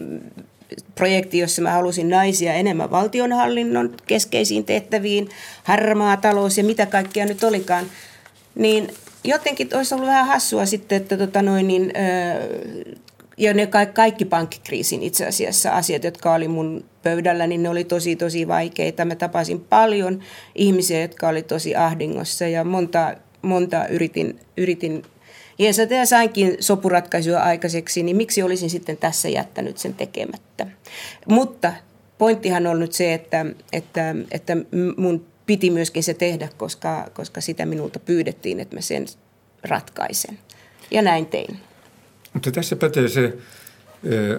[0.96, 5.30] projekti, jossa mä halusin naisia enemmän valtionhallinnon keskeisiin tehtäviin,
[5.64, 7.86] harmaa talous ja mitä kaikkea nyt olikaan.
[8.56, 8.88] Niin
[9.24, 11.94] jotenkin olisi ollut vähän hassua sitten, että tota noin, niin,
[13.38, 18.16] ja ne kaikki pankkikriisin itse asiassa asiat, jotka oli mun pöydällä, niin ne oli tosi
[18.16, 19.06] tosi vaikeita.
[19.06, 20.24] Mä tapasin paljon
[20.56, 25.04] ihmisiä, jotka oli tosi ahdingossa ja monta, monta yritin, yritin
[25.60, 30.68] jeesata ja sainkin sopuratkaisuja aikaiseksi, niin miksi olisin sitten tässä jättänyt sen tekemättä.
[31.30, 31.74] Mutta
[32.18, 34.58] pointtihan on nyt se, että, että, että
[34.98, 39.06] mun piti myöskin se tehdä, koska, koska sitä minulta pyydettiin, että mä sen
[39.64, 40.40] ratkaisen.
[40.92, 41.60] Ja näin tein.
[42.38, 43.34] Mutta tässä pätee se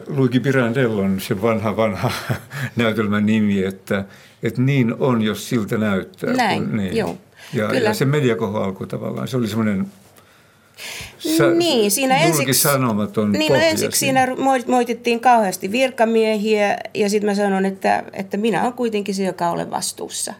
[0.06, 2.11] Luigi Pirandellon se vanha vanha
[2.76, 4.04] näytelmän nimi, että,
[4.42, 6.32] että niin on, jos siltä näyttää.
[6.32, 6.96] Näin, kun, niin.
[6.96, 7.18] joo.
[7.52, 7.88] Ja, Kyllä.
[7.88, 9.87] ja se mediakoho alkoi tavallaan, se oli semmoinen
[11.18, 14.28] Sä, niin, siinä ensiksi, sanomaton niin, no ensiksi siinä
[14.66, 19.70] moitittiin kauheasti virkamiehiä ja sitten mä sanon, että, että minä olen kuitenkin se, joka olen
[19.70, 20.34] vastuussa.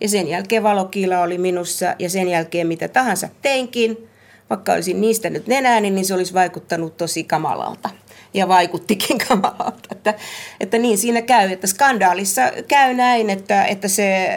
[0.00, 4.08] Ja sen jälkeen valokiila oli minussa ja sen jälkeen mitä tahansa teinkin,
[4.50, 7.90] vaikka olisin niistä nyt nenääni, niin se olisi vaikuttanut tosi kamalalta
[8.34, 9.88] ja vaikuttikin kamalalta.
[9.92, 10.14] Että,
[10.60, 14.28] että niin siinä käy, että skandaalissa käy näin, että, että se,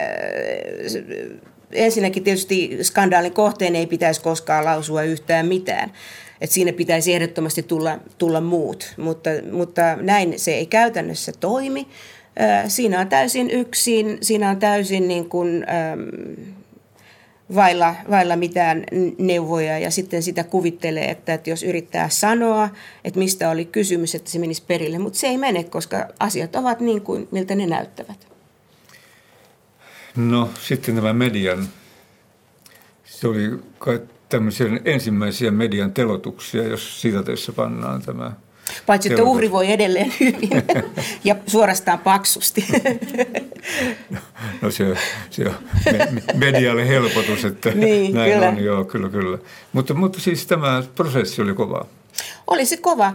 [0.86, 1.04] se
[1.72, 5.92] ensinnäkin tietysti skandaalin kohteen ei pitäisi koskaan lausua yhtään mitään.
[6.40, 11.86] Että siinä pitäisi ehdottomasti tulla, tulla muut, mutta, mutta näin se ei käytännössä toimi.
[12.68, 15.66] Siinä on täysin yksin, siinä on täysin niin kuin,
[17.54, 18.84] vailla, vailla mitään
[19.18, 22.68] neuvoja ja sitten sitä kuvittelee, että, että jos yrittää sanoa,
[23.04, 26.80] että mistä oli kysymys, että se menisi perille, mutta se ei mene, koska asiat ovat
[26.80, 28.28] niin kuin miltä ne näyttävät.
[30.16, 31.68] No sitten tämä median,
[33.04, 38.32] se oli kai tämmöisiä ensimmäisiä median telotuksia, jos tässä pannaan tämä
[38.86, 40.50] Paitsi, että uhri voi edelleen hyvin
[41.24, 42.66] ja suorastaan paksusti.
[44.62, 44.96] No se,
[45.30, 45.54] se on
[46.34, 48.48] medialle helpotus, että niin, näin kyllä.
[48.48, 48.64] on.
[48.64, 49.38] Joo, kyllä, kyllä.
[49.72, 51.86] Mutta, mutta siis tämä prosessi oli kova.
[52.46, 53.12] Oli se kova.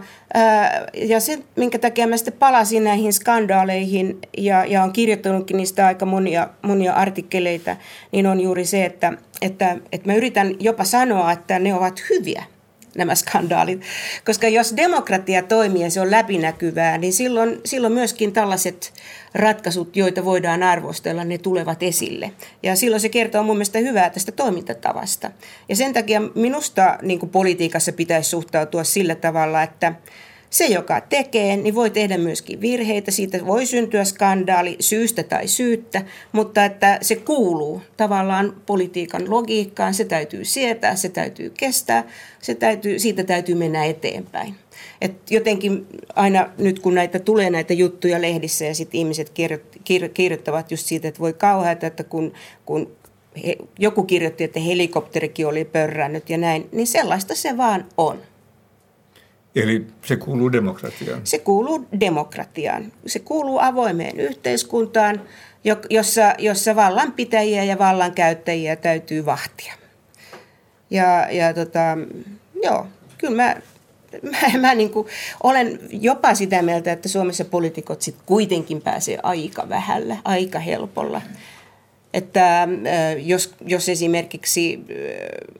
[0.94, 6.06] Ja se, minkä takia mä sitten palasin näihin skandaaleihin ja, ja on kirjoittanutkin niistä aika
[6.06, 7.76] monia, monia artikkeleita,
[8.12, 12.44] niin on juuri se, että, että, että mä yritän jopa sanoa, että ne ovat hyviä–
[12.96, 13.80] nämä skandaalit.
[14.24, 18.92] Koska jos demokratia toimii ja se on läpinäkyvää, niin silloin, silloin myöskin tällaiset
[19.34, 22.32] ratkaisut, joita voidaan arvostella, ne tulevat esille.
[22.62, 25.30] Ja silloin se kertoo mun mielestä hyvää tästä toimintatavasta.
[25.68, 29.92] Ja sen takia minusta niin politiikassa pitäisi suhtautua sillä tavalla, että–
[30.50, 33.10] se, joka tekee, niin voi tehdä myöskin virheitä.
[33.10, 39.94] Siitä voi syntyä skandaali syystä tai syyttä, mutta että se kuuluu tavallaan politiikan logiikkaan.
[39.94, 42.04] Se täytyy sietää, se täytyy kestää,
[42.42, 44.54] se täytyy, siitä täytyy mennä eteenpäin.
[45.00, 49.32] Et jotenkin aina nyt kun näitä tulee näitä juttuja lehdissä ja sitten ihmiset
[50.14, 52.32] kirjoittavat just siitä, että voi kauheata, että kun,
[52.66, 52.96] kun
[53.46, 58.18] he, joku kirjoitti, että helikopterikin oli pörrännyt ja näin, niin sellaista se vaan on.
[59.56, 61.20] Eli se kuuluu demokratiaan?
[61.24, 62.92] Se kuuluu demokratiaan.
[63.06, 65.20] Se kuuluu avoimeen yhteiskuntaan,
[65.90, 69.74] jossa, jossa vallanpitäjiä ja vallankäyttäjiä täytyy vahtia.
[70.90, 71.80] Ja, ja tota,
[72.62, 72.86] joo,
[73.18, 73.56] kyllä mä,
[74.52, 75.06] mä, mä niin kuin
[75.42, 81.22] olen jopa sitä mieltä, että Suomessa poliitikot sit kuitenkin pääsee aika vähällä, aika helpolla–
[82.16, 82.68] että äh,
[83.18, 84.96] jos, jos esimerkiksi äh,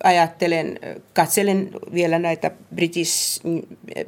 [0.04, 0.80] ajattelen,
[1.14, 4.02] katselen vielä näitä British, äh,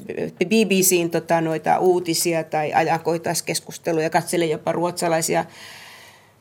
[0.46, 5.44] BBCin tota, noita uutisia tai ajankohtaiskeskusteluja, katselen jopa ruotsalaisia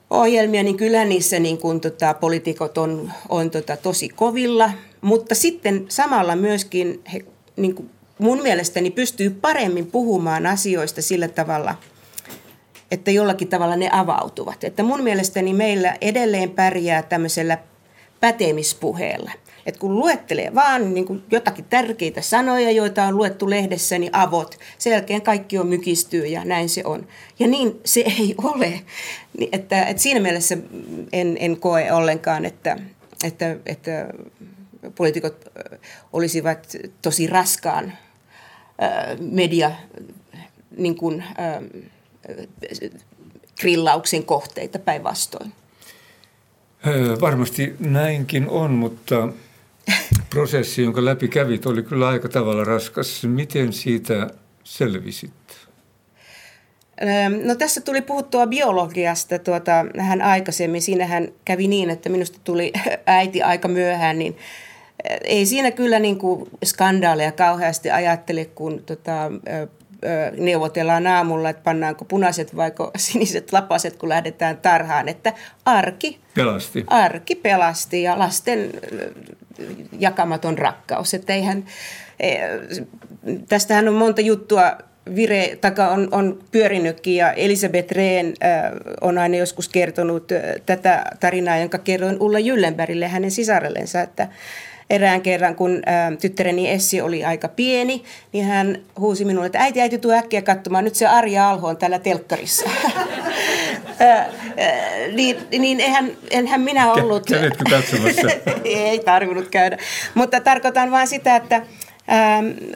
[0.10, 5.86] ohjelmia, niin kyllä niissä niin kun, tota, poliitikot on, on tota, tosi kovilla, mutta sitten
[5.90, 7.20] samalla myöskin he
[7.56, 7.90] niin kuin
[8.20, 11.76] mun mielestäni pystyy paremmin puhumaan asioista sillä tavalla–
[12.92, 14.64] että jollakin tavalla ne avautuvat.
[14.64, 17.58] Että mun mielestäni meillä edelleen pärjää tämmöisellä
[18.20, 19.32] pätemispuheella.
[19.66, 24.60] Että kun luettelee vaan niin kuin jotakin tärkeitä sanoja, joita on luettu lehdessä, niin avot.
[24.78, 27.08] Sen jälkeen kaikki on mykistyy ja näin se on.
[27.40, 28.82] Ja niin se ei ole.
[29.52, 30.58] Että, että siinä mielessä
[31.14, 32.78] en, en koe ollenkaan, että,
[33.24, 34.08] että, että
[34.96, 35.46] poliitikot
[36.14, 37.94] olisivat tosi raskaan
[39.20, 39.72] media
[40.78, 41.24] niin kuin,
[43.62, 45.54] grillauksen kohteita päinvastoin.
[47.22, 49.28] Varmasti näinkin on, mutta
[50.30, 53.24] prosessi, jonka läpi kävit, oli kyllä aika tavalla raskas.
[53.24, 54.30] Miten siitä
[54.64, 55.32] selvisit?
[57.44, 60.82] No tässä tuli puhuttua biologiasta tuota, hän aikaisemmin.
[60.82, 62.74] Siinähän kävi niin, että minusta tuli
[63.06, 64.38] äiti aika myöhään, niin
[65.24, 69.32] ei siinä kyllä niin kuin skandaaleja kauheasti ajattele, kun tota,
[70.38, 75.10] neuvotellaan aamulla, että pannaanko punaiset vai siniset lapaset, kun lähdetään tarhaan.
[75.10, 75.34] Että
[75.66, 78.72] arki pelasti, arki pelasti ja lasten
[80.00, 81.14] jakamaton rakkaus.
[81.14, 81.66] Että eihän,
[82.20, 82.38] e,
[83.48, 84.78] tästähän on monta juttua
[85.16, 91.06] vire, taka on, on pyörinytkin ja Elisabeth Rehn äh, on aina joskus kertonut äh, tätä
[91.20, 94.28] tarinaa, jonka kerroin Ulla Jyllenbergille hänen sisarellensa, että
[94.90, 95.82] erään kerran, kun ä,
[96.22, 100.84] tyttäreni Essi oli aika pieni, niin hän huusi minulle, että äiti, äiti, tuu äkkiä katsomaan,
[100.84, 102.70] nyt se Arja Alho on täällä telkkarissa.
[105.16, 107.26] niin, niin eihän, enhän minä ollut...
[107.26, 108.28] Kävitkö katsomassa?
[108.64, 109.78] Ei tarvinnut käydä.
[110.14, 111.62] Mutta tarkoitan vain sitä, että ä,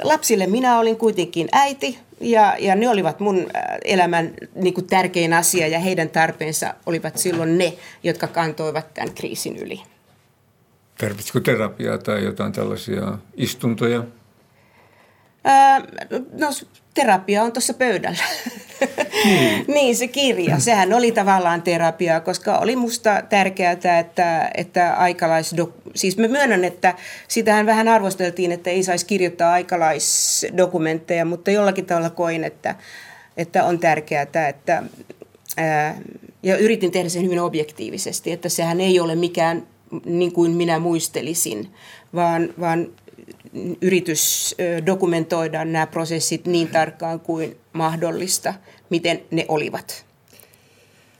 [0.03, 3.47] lapsille minä olin kuitenkin äiti, ja, ja ne olivat mun
[3.85, 9.57] elämän niin kuin tärkein asia ja heidän tarpeensa olivat silloin ne, jotka kantoivat tämän kriisin
[9.57, 9.81] yli.
[11.01, 14.03] Tarvitsiko terapiaa tai jotain tällaisia istuntoja?
[15.43, 15.79] Ää,
[16.31, 16.47] no
[16.93, 18.23] terapia on tuossa pöydällä.
[19.25, 19.65] Niin.
[19.75, 20.59] niin, se kirja.
[20.59, 26.95] Sehän oli tavallaan terapiaa, koska oli musta tärkeää, että, että aikalaisdok, siis mä myönnän, että
[27.27, 32.75] sitähän vähän arvosteltiin, että ei saisi kirjoittaa aikalaisdokumentteja, mutta jollakin tavalla koin, että,
[33.37, 34.83] että on tärkeää, että
[35.57, 35.95] ää,
[36.43, 39.67] ja yritin tehdä sen hyvin objektiivisesti, että sehän ei ole mikään
[40.05, 41.67] niin kuin minä muistelisin,
[42.13, 42.87] vaan, vaan
[43.81, 48.53] yritys dokumentoida nämä prosessit niin tarkkaan kuin mahdollista,
[48.89, 50.05] miten ne olivat.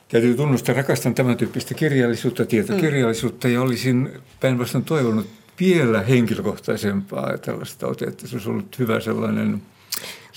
[0.07, 3.53] Täytyy tunnustaa, rakastan tämän tyyppistä kirjallisuutta, tietokirjallisuutta mm.
[3.53, 5.27] ja olisin päinvastoin toivonut
[5.59, 8.27] vielä henkilökohtaisempaa tällaista otetta.
[8.27, 9.61] Se olisi ollut hyvä sellainen.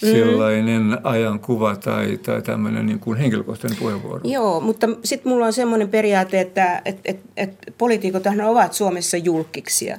[0.05, 4.21] Sellainen ajankuva tai, tai tämmöinen niin kuin henkilökohtainen puheenvuoro.
[4.25, 9.99] Joo, mutta sitten mulla on semmoinen periaate, että et, et, et poliitikot ovat Suomessa julkiksia.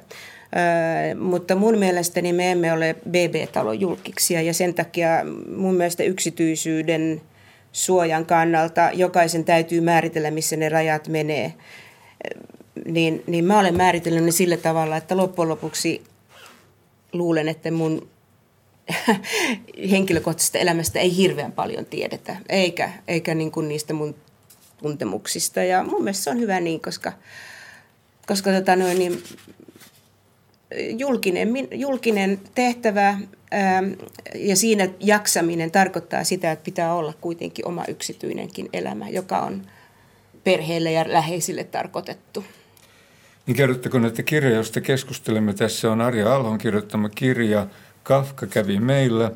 [0.55, 5.09] Öö, mutta mun mielestäni me emme ole BB-talon julkiksia ja sen takia
[5.55, 7.21] mun mielestä yksityisyyden–
[7.75, 11.53] suojan kannalta jokaisen täytyy määritellä, missä ne rajat menee.
[12.85, 16.03] Niin, niin mä olen määritellyt ne sillä tavalla, että loppujen lopuksi
[17.13, 18.07] luulen, että mun
[19.91, 24.15] henkilökohtaisesta elämästä ei hirveän paljon tiedetä, eikä, eikä niin kuin niistä mun
[24.77, 25.63] tuntemuksista.
[25.63, 27.11] Ja mun mielestä se on hyvä niin, koska,
[28.27, 29.23] koska tota noin, niin
[30.97, 33.17] julkinen, julkinen tehtävä
[33.55, 33.91] Ähm,
[34.35, 39.61] ja siinä jaksaminen tarkoittaa sitä, että pitää olla kuitenkin oma yksityinenkin elämä, joka on
[40.43, 42.43] perheelle ja läheisille tarkoitettu.
[43.47, 47.67] Niin kerrotteko, että kirja, josta keskustelemme tässä, on Arja Alhon kirjoittama kirja
[48.05, 49.31] Kafka kävi meillä.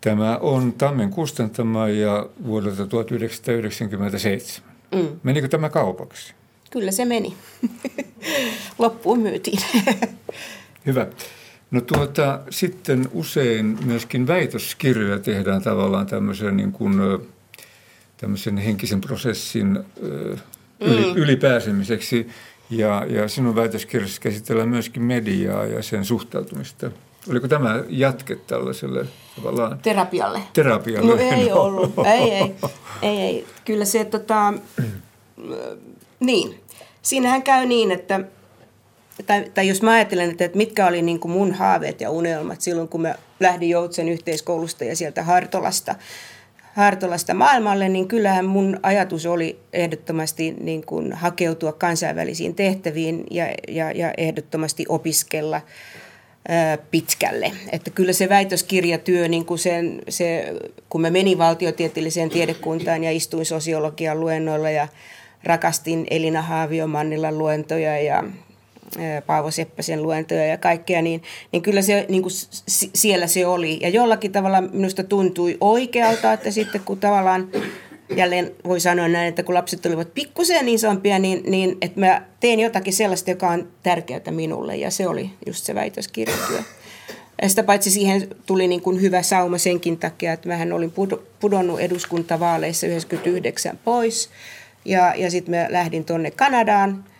[0.00, 4.70] Tämä on Tammen kustantama ja vuodelta 1997.
[4.94, 5.08] Mm.
[5.22, 6.34] Menikö tämä kaupaksi?
[6.70, 7.36] Kyllä se meni.
[8.78, 9.58] Loppuun myytiin.
[10.86, 11.06] Hyvä.
[11.70, 16.94] No tuota, sitten usein myöskin väitöskirjoja tehdään tavallaan tämmöisen, niin kuin,
[18.16, 19.78] tämmöisen henkisen prosessin
[20.80, 21.16] yli, mm.
[21.16, 22.28] ylipääsemiseksi.
[22.70, 26.90] Ja, ja sinun väitöskirjassa käsitellään myöskin mediaa ja sen suhtautumista.
[27.30, 29.78] Oliko tämä jatke tällaiselle tavallaan?
[29.78, 30.40] Terapialle.
[30.52, 31.12] Terapialle.
[31.12, 31.60] No ei no.
[31.60, 31.92] ollut.
[32.06, 32.54] Ei, ei,
[33.02, 33.46] ei, ei.
[33.64, 34.54] Kyllä se, tota,
[36.20, 36.60] niin.
[37.02, 38.20] Siinähän käy niin, että
[39.26, 42.60] tai, tai jos mä ajattelen, että, että mitkä oli niin kuin mun haaveet ja unelmat
[42.60, 45.94] silloin, kun mä lähdin Joutsen yhteiskoulusta ja sieltä Hartolasta,
[46.74, 53.90] Hartolasta maailmalle, niin kyllähän mun ajatus oli ehdottomasti niin kuin hakeutua kansainvälisiin tehtäviin ja, ja,
[53.90, 55.60] ja ehdottomasti opiskella
[56.90, 57.52] pitkälle.
[57.72, 60.54] Että kyllä se väitöskirjatyö, niin kuin sen, se,
[60.88, 64.88] kun mä menin valtiotieteelliseen tiedekuntaan ja istuin sosiologian luennoilla ja
[65.44, 68.24] rakastin Elina Haaviomannilan luentoja ja
[69.26, 72.32] Paavo Seppäsen luentoja ja kaikkea, niin, niin kyllä se niin kuin
[72.94, 73.78] siellä se oli.
[73.82, 77.48] Ja jollakin tavalla minusta tuntui oikealta, että sitten kun tavallaan
[78.16, 82.60] jälleen voi sanoa näin, että kun lapset olivat pikkusen isompia, niin, niin että mä teen
[82.60, 84.76] jotakin sellaista, joka on tärkeää minulle.
[84.76, 86.60] Ja se oli just se väitöskirjatyö.
[87.42, 90.92] Ja sitä paitsi siihen tuli niin kuin hyvä sauma senkin takia, että mähän olin
[91.40, 94.30] pudonnut eduskuntavaaleissa 99 pois.
[94.84, 97.04] Ja, ja sitten mä lähdin tuonne Kanadaan–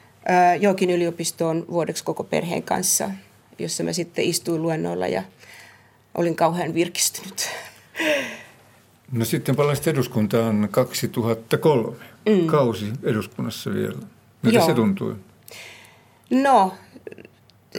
[0.61, 3.11] Jokin yliopistoon vuodeksi koko perheen kanssa,
[3.59, 5.23] jossa mä sitten istuin luennoilla ja
[6.15, 7.49] olin kauhean virkistynyt.
[9.13, 11.97] No sitten palasit eduskuntaan 2003,
[12.29, 12.47] mm.
[12.47, 13.99] kausi eduskunnassa vielä.
[14.43, 14.67] Mitä Joo.
[14.67, 15.15] se tuntui?
[16.31, 16.73] No,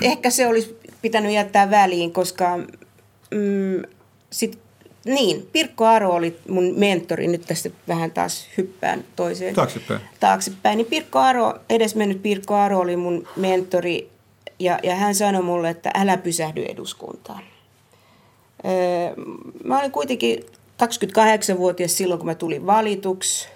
[0.01, 2.57] ehkä se olisi pitänyt jättää väliin, koska
[3.31, 3.83] mm,
[4.29, 4.59] sit
[5.05, 9.55] niin, Pirkko Aro oli mun mentori, nyt tästä vähän taas hyppään toiseen.
[9.55, 10.01] Taaksepäin.
[10.19, 10.77] Taaksepäin.
[10.77, 14.09] Niin Pirkko Aro, edesmennyt Pirkko Aro oli mun mentori
[14.59, 17.43] ja, ja hän sanoi mulle, että älä pysähdy eduskuntaan.
[18.65, 18.71] Öö,
[19.63, 20.45] mä olin kuitenkin
[20.83, 23.47] 28-vuotias silloin, kun mä tulin valituksi.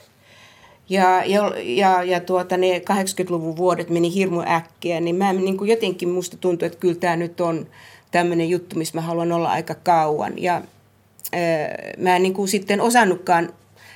[0.89, 5.69] Ja, ja, ja, ja tuota, ne 80-luvun vuodet meni hirmu äkkiä, niin mä niin kuin
[5.69, 7.67] jotenkin musta tuntui, että kyllä tämä nyt on
[8.11, 10.33] tämmöinen juttu, missä mä haluan olla aika kauan.
[10.37, 10.61] Ja
[11.97, 13.53] mä en niin kuin sitten osannutkaan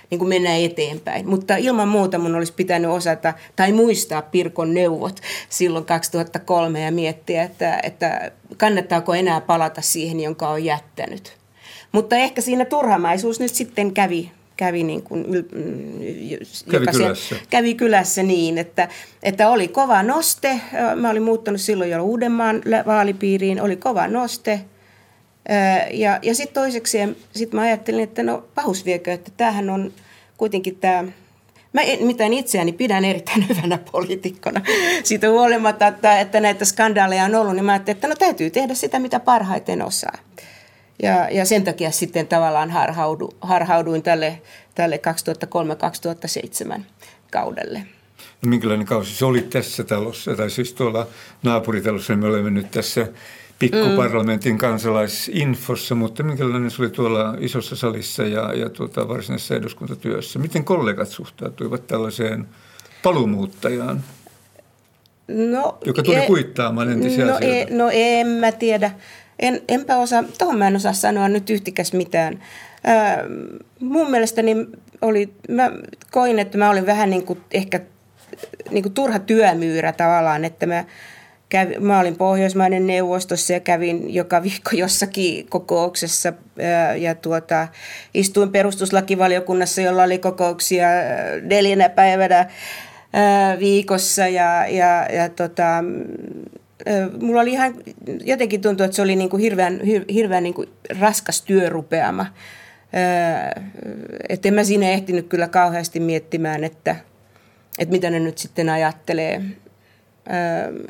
[0.09, 1.29] niin kuin mennä eteenpäin.
[1.29, 7.43] Mutta ilman muuta mun olisi pitänyt osata tai muistaa Pirkon neuvot silloin 2003 ja miettiä,
[7.43, 11.44] että, että kannattaako enää palata siihen, jonka on jättänyt.
[11.95, 15.99] Mutta ehkä siinä turhamaisuus nyt sitten kävi, kävi, niin kuin, mm,
[16.71, 17.35] kävi, kylässä.
[17.49, 18.87] kävi kylässä niin, että,
[19.23, 20.61] että oli kova noste.
[20.95, 24.61] Mä olin muuttanut silloin jo Uudenmaan vaalipiiriin, oli kova noste–
[25.91, 26.97] ja, ja sitten toiseksi
[27.35, 29.93] sit mä ajattelin, että no pahus viekö, että tämähän on
[30.37, 31.03] kuitenkin tämä
[31.73, 34.61] Mä mitään itseäni pidän erittäin hyvänä poliitikkona.
[35.03, 38.73] Siitä huolimatta, että, että näitä skandaaleja on ollut, niin mä ajattelin, että no täytyy tehdä
[38.73, 40.17] sitä, mitä parhaiten osaa.
[41.03, 44.41] Ja, ja sen takia sitten tavallaan harhaudu, harhauduin tälle,
[44.75, 44.99] tälle
[46.77, 46.81] 2003-2007
[47.31, 47.79] kaudelle.
[48.41, 51.07] No minkälainen kausi se oli tässä talossa, tai siis tuolla
[51.43, 53.07] naapuritalossa, niin me olemme nyt tässä
[53.59, 60.39] pikkuparlamentin kansalaisinfossa, mutta minkälainen se oli tuolla isossa salissa ja, ja tuota, varsinaisessa eduskuntatyössä?
[60.39, 62.47] Miten kollegat suhtautuivat tällaiseen
[63.03, 64.03] palumuuttajaan?
[65.27, 67.73] No, joka tuli e, kuittaamaan entisiä no, asioita.
[67.73, 68.91] E, no en mä tiedä.
[69.39, 72.43] En, enpä osaa, tuohon mä en osaa sanoa nyt yhtikäs mitään.
[72.83, 73.23] Ää,
[73.79, 74.55] mun mielestäni
[75.01, 75.71] oli, mä
[76.11, 77.79] koin, että mä olin vähän niin kuin ehkä
[78.71, 80.83] niin kuin turha työmyyrä tavallaan, että mä,
[81.49, 87.67] kävin, mä olin Pohjoismaiden neuvostossa ja kävin joka viikko jossakin kokouksessa ää, ja tuota,
[88.13, 90.87] istuin perustuslakivaliokunnassa, jolla oli kokouksia
[91.41, 92.49] neljänä päivänä
[93.59, 95.83] viikossa ja, ja, ja tota,
[97.21, 97.73] mulla oli ihan,
[98.23, 99.81] jotenkin tuntuu, että se oli niin kuin hirveän,
[100.13, 100.69] hirveän niin kuin
[100.99, 102.25] raskas työrupeama.
[104.29, 106.95] Että en mä siinä ehtinyt kyllä kauheasti miettimään, että,
[107.79, 109.41] että mitä ne nyt sitten ajattelee.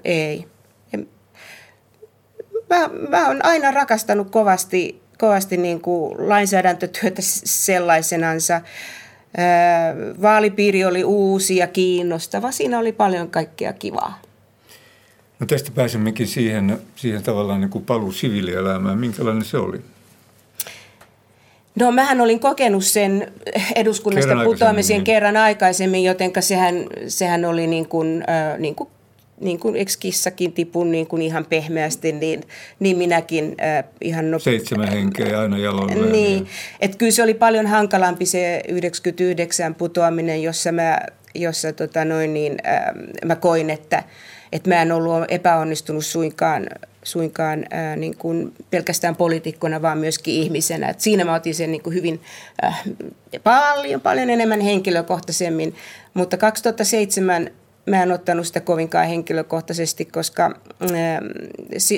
[0.04, 0.46] Ei.
[2.70, 8.62] Mä, mä oon aina rakastanut kovasti, kovasti niin kuin lainsäädäntötyötä sellaisenansa.
[10.22, 12.52] Vaalipiiri oli uusi ja kiinnostava.
[12.52, 14.22] Siinä oli paljon kaikkea kivaa.
[15.40, 19.00] No tästä pääsemmekin siihen, siihen tavallaan niin kuin paluu siviilielämään.
[19.00, 19.82] Minkälainen se oli?
[21.80, 23.32] No mähän olin kokenut sen
[23.76, 25.04] eduskunnasta kerran putoamisen niin.
[25.04, 26.76] kerran aikaisemmin, joten sehän,
[27.08, 28.90] sehän oli niin kuin, äh, niin kuin
[29.42, 32.44] niin kuin eikö kissakin tipun niin kuin ihan pehmeästi, niin,
[32.80, 34.50] niin minäkin äh, ihan nopeasti.
[34.50, 36.06] Seitsemän henkeä aina jaloilla.
[36.06, 36.48] Niin,
[36.80, 41.00] että kyllä se oli paljon hankalampi se 99 putoaminen, jossa mä,
[41.36, 42.86] jossa tota noin, niin, äh,
[43.26, 44.04] mä koin, että,
[44.56, 46.68] että mä en ollut epäonnistunut suinkaan,
[47.04, 50.90] suinkaan ää, niin kuin pelkästään poliitikkona, vaan myöskin ihmisenä.
[50.90, 52.22] Et siinä mä otin sen niin kuin hyvin
[52.64, 52.84] äh,
[53.44, 55.76] paljon, paljon enemmän henkilökohtaisemmin,
[56.14, 57.50] mutta 2007
[57.86, 60.60] mä en ottanut sitä kovinkaan henkilökohtaisesti, koska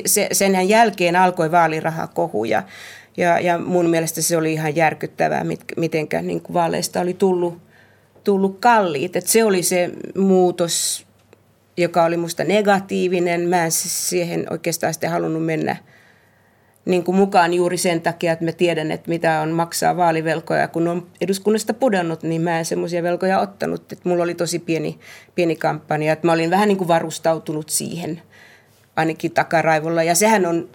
[0.05, 2.63] se, senhän jälkeen alkoi vaalirahakohuja.
[3.17, 7.57] Ja, ja mun mielestä se oli ihan järkyttävää, mit, mitenkä niin kuin vaaleista oli tullut,
[8.23, 9.15] tullut kalliit.
[9.15, 11.06] Et se oli se muutos,
[11.77, 13.49] joka oli musta negatiivinen.
[13.49, 15.75] Mä en siihen oikeastaan sitten halunnut mennä
[16.85, 20.67] niin kuin mukaan juuri sen takia, että mä tiedän, että mitä on maksaa vaalivelkoja.
[20.67, 23.91] Kun on eduskunnasta pudonnut, niin mä en semmoisia velkoja ottanut.
[23.91, 24.99] Että mulla oli tosi pieni,
[25.35, 28.21] pieni kampanja, että mä olin vähän niin kuin varustautunut siihen
[28.95, 30.03] ainakin takaraivolla.
[30.03, 30.69] Ja sehän on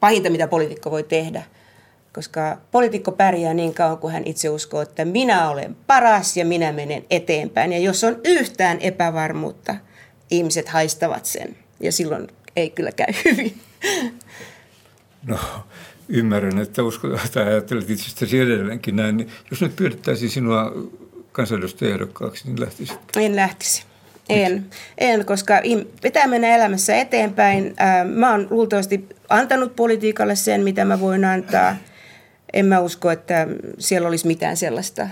[0.00, 1.42] pahinta, mitä poliitikko voi tehdä.
[2.12, 6.72] Koska poliitikko pärjää niin kauan, kun hän itse uskoo, että minä olen paras ja minä
[6.72, 7.72] menen eteenpäin.
[7.72, 9.74] Ja jos on yhtään epävarmuutta,
[10.30, 11.56] ihmiset haistavat sen.
[11.80, 13.60] Ja silloin ei kyllä käy hyvin.
[15.26, 15.38] No,
[16.08, 19.16] ymmärrän, että uskot, tai ajattelet itsestäsi edelleenkin näin.
[19.16, 20.72] Niin jos nyt pyydettäisiin sinua
[21.32, 22.98] kansanedustajaehdokkaaksi, niin lähtisit?
[23.16, 23.82] En lähtisi.
[24.28, 24.66] En,
[24.98, 25.54] en, koska
[26.02, 27.74] pitää mennä elämässä eteenpäin.
[28.14, 31.76] Mä oon luultavasti antanut politiikalle sen, mitä mä voin antaa.
[32.52, 33.46] En mä usko, että
[33.78, 35.08] siellä olisi mitään sellaista,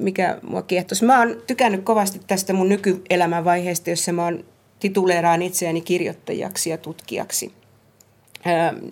[0.00, 1.04] mikä mua kiehtoisi.
[1.04, 4.44] Mä oon tykännyt kovasti tästä mun nykyelämän vaiheesta, jossa mä oon
[4.80, 7.52] tituleeraan itseäni kirjoittajaksi ja tutkijaksi.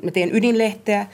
[0.03, 1.07] Mä teen ydinlehteä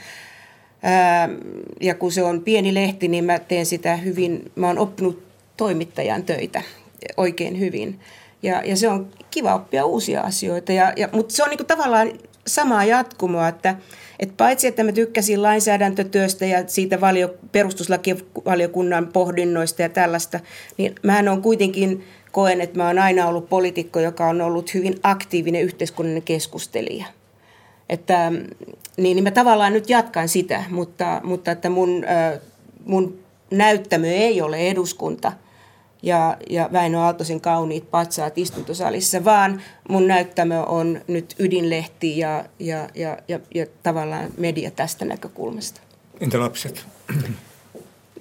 [1.80, 5.22] ja kun se on pieni lehti, niin mä teen sitä hyvin, mä oon oppinut
[5.57, 6.62] toimittajan töitä
[7.16, 8.01] oikein hyvin.
[8.43, 12.12] Ja, ja se on kiva oppia uusia asioita, ja, ja, mutta se on niinku tavallaan
[12.47, 13.76] samaa jatkumoa, että,
[14.23, 20.41] että paitsi että mä tykkäsin lainsäädäntötyöstä ja siitä valio, perustuslakivaliokunnan pohdinnoista ja tällaista,
[20.79, 24.95] niin mähän on kuitenkin koen, että mä oon aina ollut poliitikko, joka on ollut hyvin
[25.03, 27.07] aktiivinen yhteiskunnallinen keskustelija–
[27.93, 28.57] että, niin,
[28.97, 32.05] niin mä tavallaan nyt jatkan sitä, mutta, mutta että mun,
[32.85, 33.18] mun
[33.51, 35.33] näyttämö ei ole eduskunta
[36.03, 42.88] ja, ja Väinö Aaltosen kauniit patsaat istuntosalissa, vaan mun näyttämö on nyt ydinlehti ja, ja,
[42.94, 45.80] ja, ja, ja tavallaan media tästä näkökulmasta.
[46.20, 46.86] Entä lapset?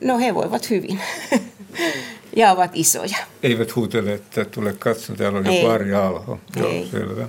[0.02, 1.00] No he voivat hyvin
[2.36, 3.18] ja ovat isoja.
[3.44, 6.40] Eivät huutele, että tule katsomaan, täällä on joku Arja Alho.
[6.56, 7.28] Joo, selvä.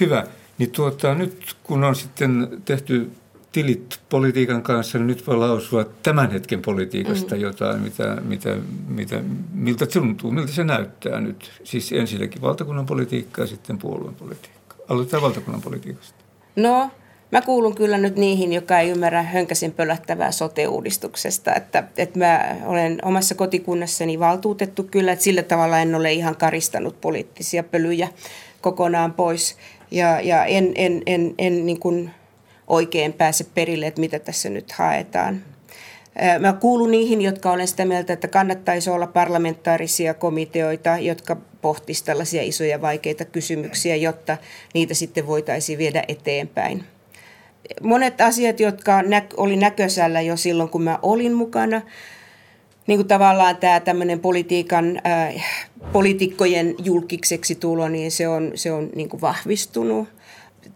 [0.00, 0.26] Hyvä.
[0.58, 3.10] Niin tuota, nyt kun on sitten tehty
[3.54, 7.40] tilit politiikan kanssa, niin nyt voi lausua tämän hetken politiikasta mm.
[7.40, 8.56] jotain, mitä, mitä,
[8.88, 9.20] mitä,
[9.52, 11.50] miltä se tuntuu, miltä se näyttää nyt.
[11.64, 14.76] Siis ensinnäkin valtakunnan politiikka ja sitten puolueen politiikka.
[14.88, 16.24] Aloitetaan valtakunnan politiikasta.
[16.56, 16.90] No,
[17.32, 21.54] mä kuulun kyllä nyt niihin, joka ei ymmärrä hönkäsin pölättävää sote-uudistuksesta.
[21.54, 27.00] Että, että mä olen omassa kotikunnassani valtuutettu kyllä, että sillä tavalla en ole ihan karistanut
[27.00, 28.08] poliittisia pölyjä
[28.60, 29.56] kokonaan pois–
[29.94, 32.10] ja, ja en, en, en, en niin kuin
[32.66, 35.42] oikein pääse perille, että mitä tässä nyt haetaan.
[36.38, 42.42] Mä kuulun niihin, jotka olen sitä mieltä, että kannattaisi olla parlamentaarisia komiteoita, jotka pohtisivat tällaisia
[42.42, 44.36] isoja vaikeita kysymyksiä, jotta
[44.74, 46.84] niitä sitten voitaisiin viedä eteenpäin.
[47.82, 49.02] Monet asiat, jotka
[49.36, 51.82] oli näkösällä jo silloin, kun mä olin mukana,
[52.86, 55.44] niin kuin tavallaan tämä tämmöinen politiikan, äh,
[55.92, 60.08] poliitikkojen julkiseksi tulo, niin se on, se on niin kuin vahvistunut.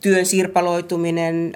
[0.01, 1.53] Työn sirpaloituminen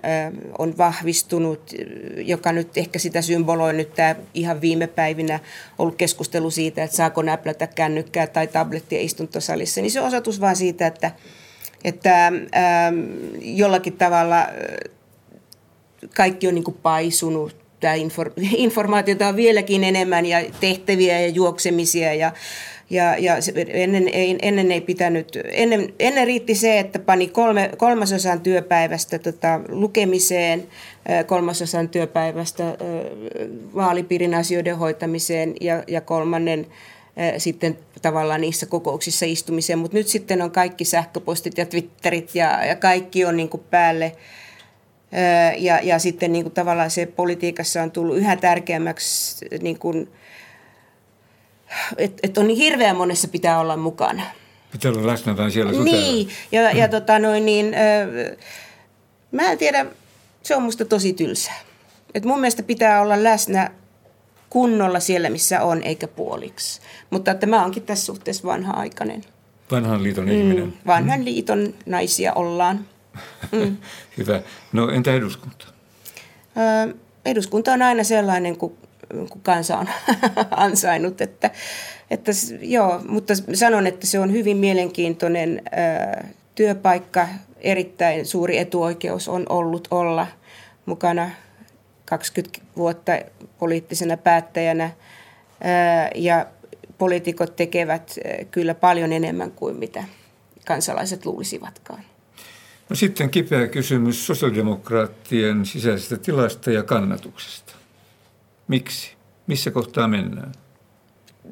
[0.58, 1.74] on vahvistunut,
[2.16, 5.40] joka nyt ehkä sitä symboloi nyt tämä ihan viime päivinä
[5.78, 9.80] ollut keskustelu siitä, että saako näplätä kännykkää tai tablettia istuntosalissa.
[9.80, 11.10] Niin se on osoitus vaan siitä, että,
[11.84, 12.32] että
[13.40, 14.46] jollakin tavalla
[16.14, 17.94] kaikki on niin paisunut tämä
[18.66, 22.32] informaatiota on vieläkin enemmän ja tehtäviä ja juoksemisia ja,
[22.92, 23.34] ja, ja
[23.68, 29.60] ennen, ei, ennen ei pitänyt, ennen, ennen riitti se, että pani kolme, kolmasosan työpäivästä tota,
[29.68, 30.66] lukemiseen,
[31.26, 32.64] kolmasosan työpäivästä
[33.74, 36.66] vaalipiirin asioiden hoitamiseen ja, ja kolmannen
[37.38, 42.76] sitten tavallaan niissä kokouksissa istumiseen, mutta nyt sitten on kaikki sähköpostit ja twitterit ja, ja
[42.76, 44.12] kaikki on niin kuin päälle–
[45.58, 50.08] ja, ja sitten niin kuin tavallaan se politiikassa on tullut yhä tärkeämmäksi, niin kuin,
[51.96, 54.22] että et on niin hirveän monessa pitää olla mukana.
[54.72, 58.36] Pitää olla läsnä tai siellä Niin, ja, ja tota noin, niin, ö,
[59.32, 59.86] mä en tiedä,
[60.42, 61.60] se on musta tosi tylsää.
[62.14, 63.70] Et mun mielestä pitää olla läsnä
[64.50, 66.80] kunnolla siellä, missä on, eikä puoliksi.
[67.10, 69.24] Mutta että mä oonkin tässä suhteessa vanha-aikainen.
[69.70, 70.74] Vanhan liiton mm, ihminen.
[70.86, 72.86] Vanhan liiton naisia ollaan.
[73.52, 73.76] Mm.
[74.18, 74.42] Hyvä.
[74.72, 75.66] No entä eduskunta?
[76.88, 76.94] Ö,
[77.24, 78.72] eduskunta on aina sellainen kuin,
[79.08, 79.88] kuin kansa on
[80.50, 81.50] ansainnut, että,
[82.10, 85.62] että joo, mutta sanon, että se on hyvin mielenkiintoinen
[86.54, 87.28] työpaikka,
[87.60, 90.26] erittäin suuri etuoikeus on ollut olla
[90.86, 91.30] mukana
[92.04, 93.12] 20 vuotta
[93.58, 94.90] poliittisena päättäjänä
[96.14, 96.46] ja
[96.98, 98.18] poliitikot tekevät
[98.50, 100.04] kyllä paljon enemmän kuin mitä
[100.66, 102.04] kansalaiset luulisivatkaan.
[102.88, 107.81] No sitten kipeä kysymys sosiaalidemokraattien sisäisestä tilasta ja kannatuksesta.
[108.68, 109.12] Miksi?
[109.46, 110.52] Missä kohtaa mennään?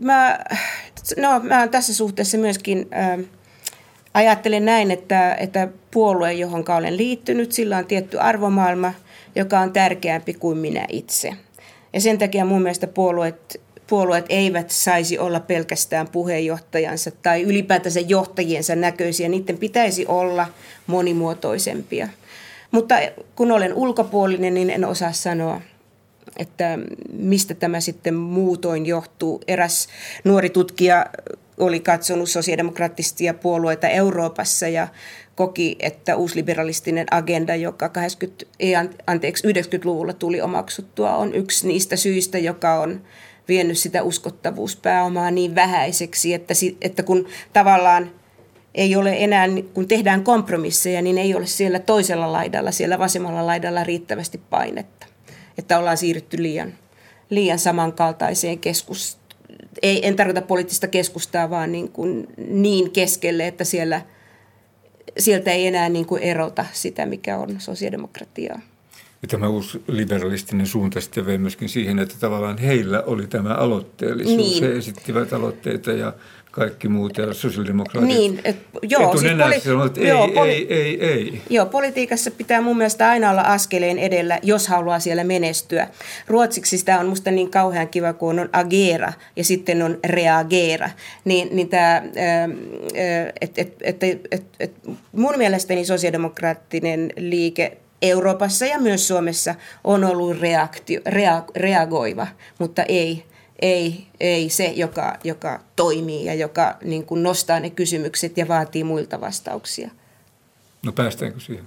[0.01, 0.39] Mä,
[1.17, 3.19] no, mä tässä suhteessa myöskin äh,
[4.15, 8.93] ajattelen näin, että, että puolue, johon olen liittynyt, sillä on tietty arvomaailma,
[9.35, 11.33] joka on tärkeämpi kuin minä itse.
[11.93, 18.77] Ja sen takia mun mielestä puolueet puolueet eivät saisi olla pelkästään puheenjohtajansa tai ylipäätänsä johtajiensa
[18.77, 19.29] näköisiä.
[19.29, 20.47] Niiden pitäisi olla
[20.87, 22.09] monimuotoisempia.
[22.71, 22.95] Mutta
[23.37, 25.61] kun olen ulkopuolinen, niin en osaa sanoa,
[26.41, 26.79] että
[27.13, 29.41] mistä tämä sitten muutoin johtuu.
[29.49, 29.89] Eräs
[30.25, 31.07] nuori tutkija
[31.59, 34.89] oli katsonut sosiaalidemokraattisia puolueita Euroopassa ja
[35.35, 38.73] koki, että uusliberalistinen agenda, joka 80, ei,
[39.07, 43.01] anteeksi, 90-luvulla tuli omaksuttua, on yksi niistä syistä, joka on
[43.49, 48.11] vienyt sitä uskottavuuspääomaa niin vähäiseksi, että, että kun tavallaan
[48.75, 53.85] ei ole enää, kun tehdään kompromisseja, niin ei ole siellä toisella laidalla, siellä vasemmalla laidalla
[53.85, 55.07] riittävästi painetta.
[55.59, 56.73] Että ollaan siirrytty liian,
[57.31, 59.19] liian samankaltaiseen keskus,
[59.83, 64.03] ei, en tarkoita poliittista keskustaa, vaan niin, kuin niin keskelle, että siellä,
[65.19, 68.61] sieltä ei enää niin kuin erota sitä, mikä on sosiaalidemokratiaa.
[69.23, 74.37] Ja tämä uusi liberalistinen suunta sitten vei myöskin siihen, että tavallaan heillä oli tämä aloitteellisuus.
[74.37, 74.65] Niin.
[74.65, 76.13] He esittivät aloitteita ja
[76.51, 80.67] kaikki muut ja sosiaalidemokraatit niin, et, joo, siis poli- sanoi, että joo, ei, poli- ei,
[80.71, 81.43] ei, ei.
[81.51, 85.89] Joo, politiikassa pitää mun mielestä aina olla askeleen edellä, jos haluaa siellä menestyä.
[86.27, 90.91] Ruotsiksi sitä on musta niin kauhean kiva, kun on agera ja sitten on reagera.
[91.25, 92.03] Niin, niin tämä,
[93.41, 94.73] et, et, et, et, et,
[95.13, 102.27] mun mielestäni sosiaalidemokraattinen liike Euroopassa ja myös Suomessa on ollut reaktio, rea, reagoiva,
[102.59, 103.25] mutta ei,
[103.61, 108.85] ei, ei se, joka, joka toimii ja joka niin kuin nostaa ne kysymykset ja vaatii
[108.85, 109.91] muilta vastauksia.
[110.83, 111.65] No päästäänkö siihen?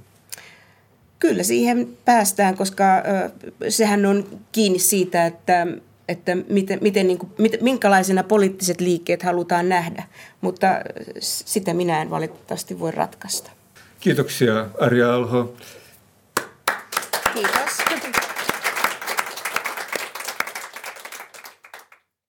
[1.19, 5.67] Kyllä siihen päästään, koska ö, sehän on kiinni siitä, että,
[6.07, 10.03] että miten, miten, niin kuin, miten, minkälaisena poliittiset liikkeet halutaan nähdä,
[10.41, 10.67] mutta
[11.19, 13.51] sitä minä en valitettavasti voi ratkaista.
[13.99, 15.53] Kiitoksia Arja Alho.
[17.33, 17.72] Kiitos.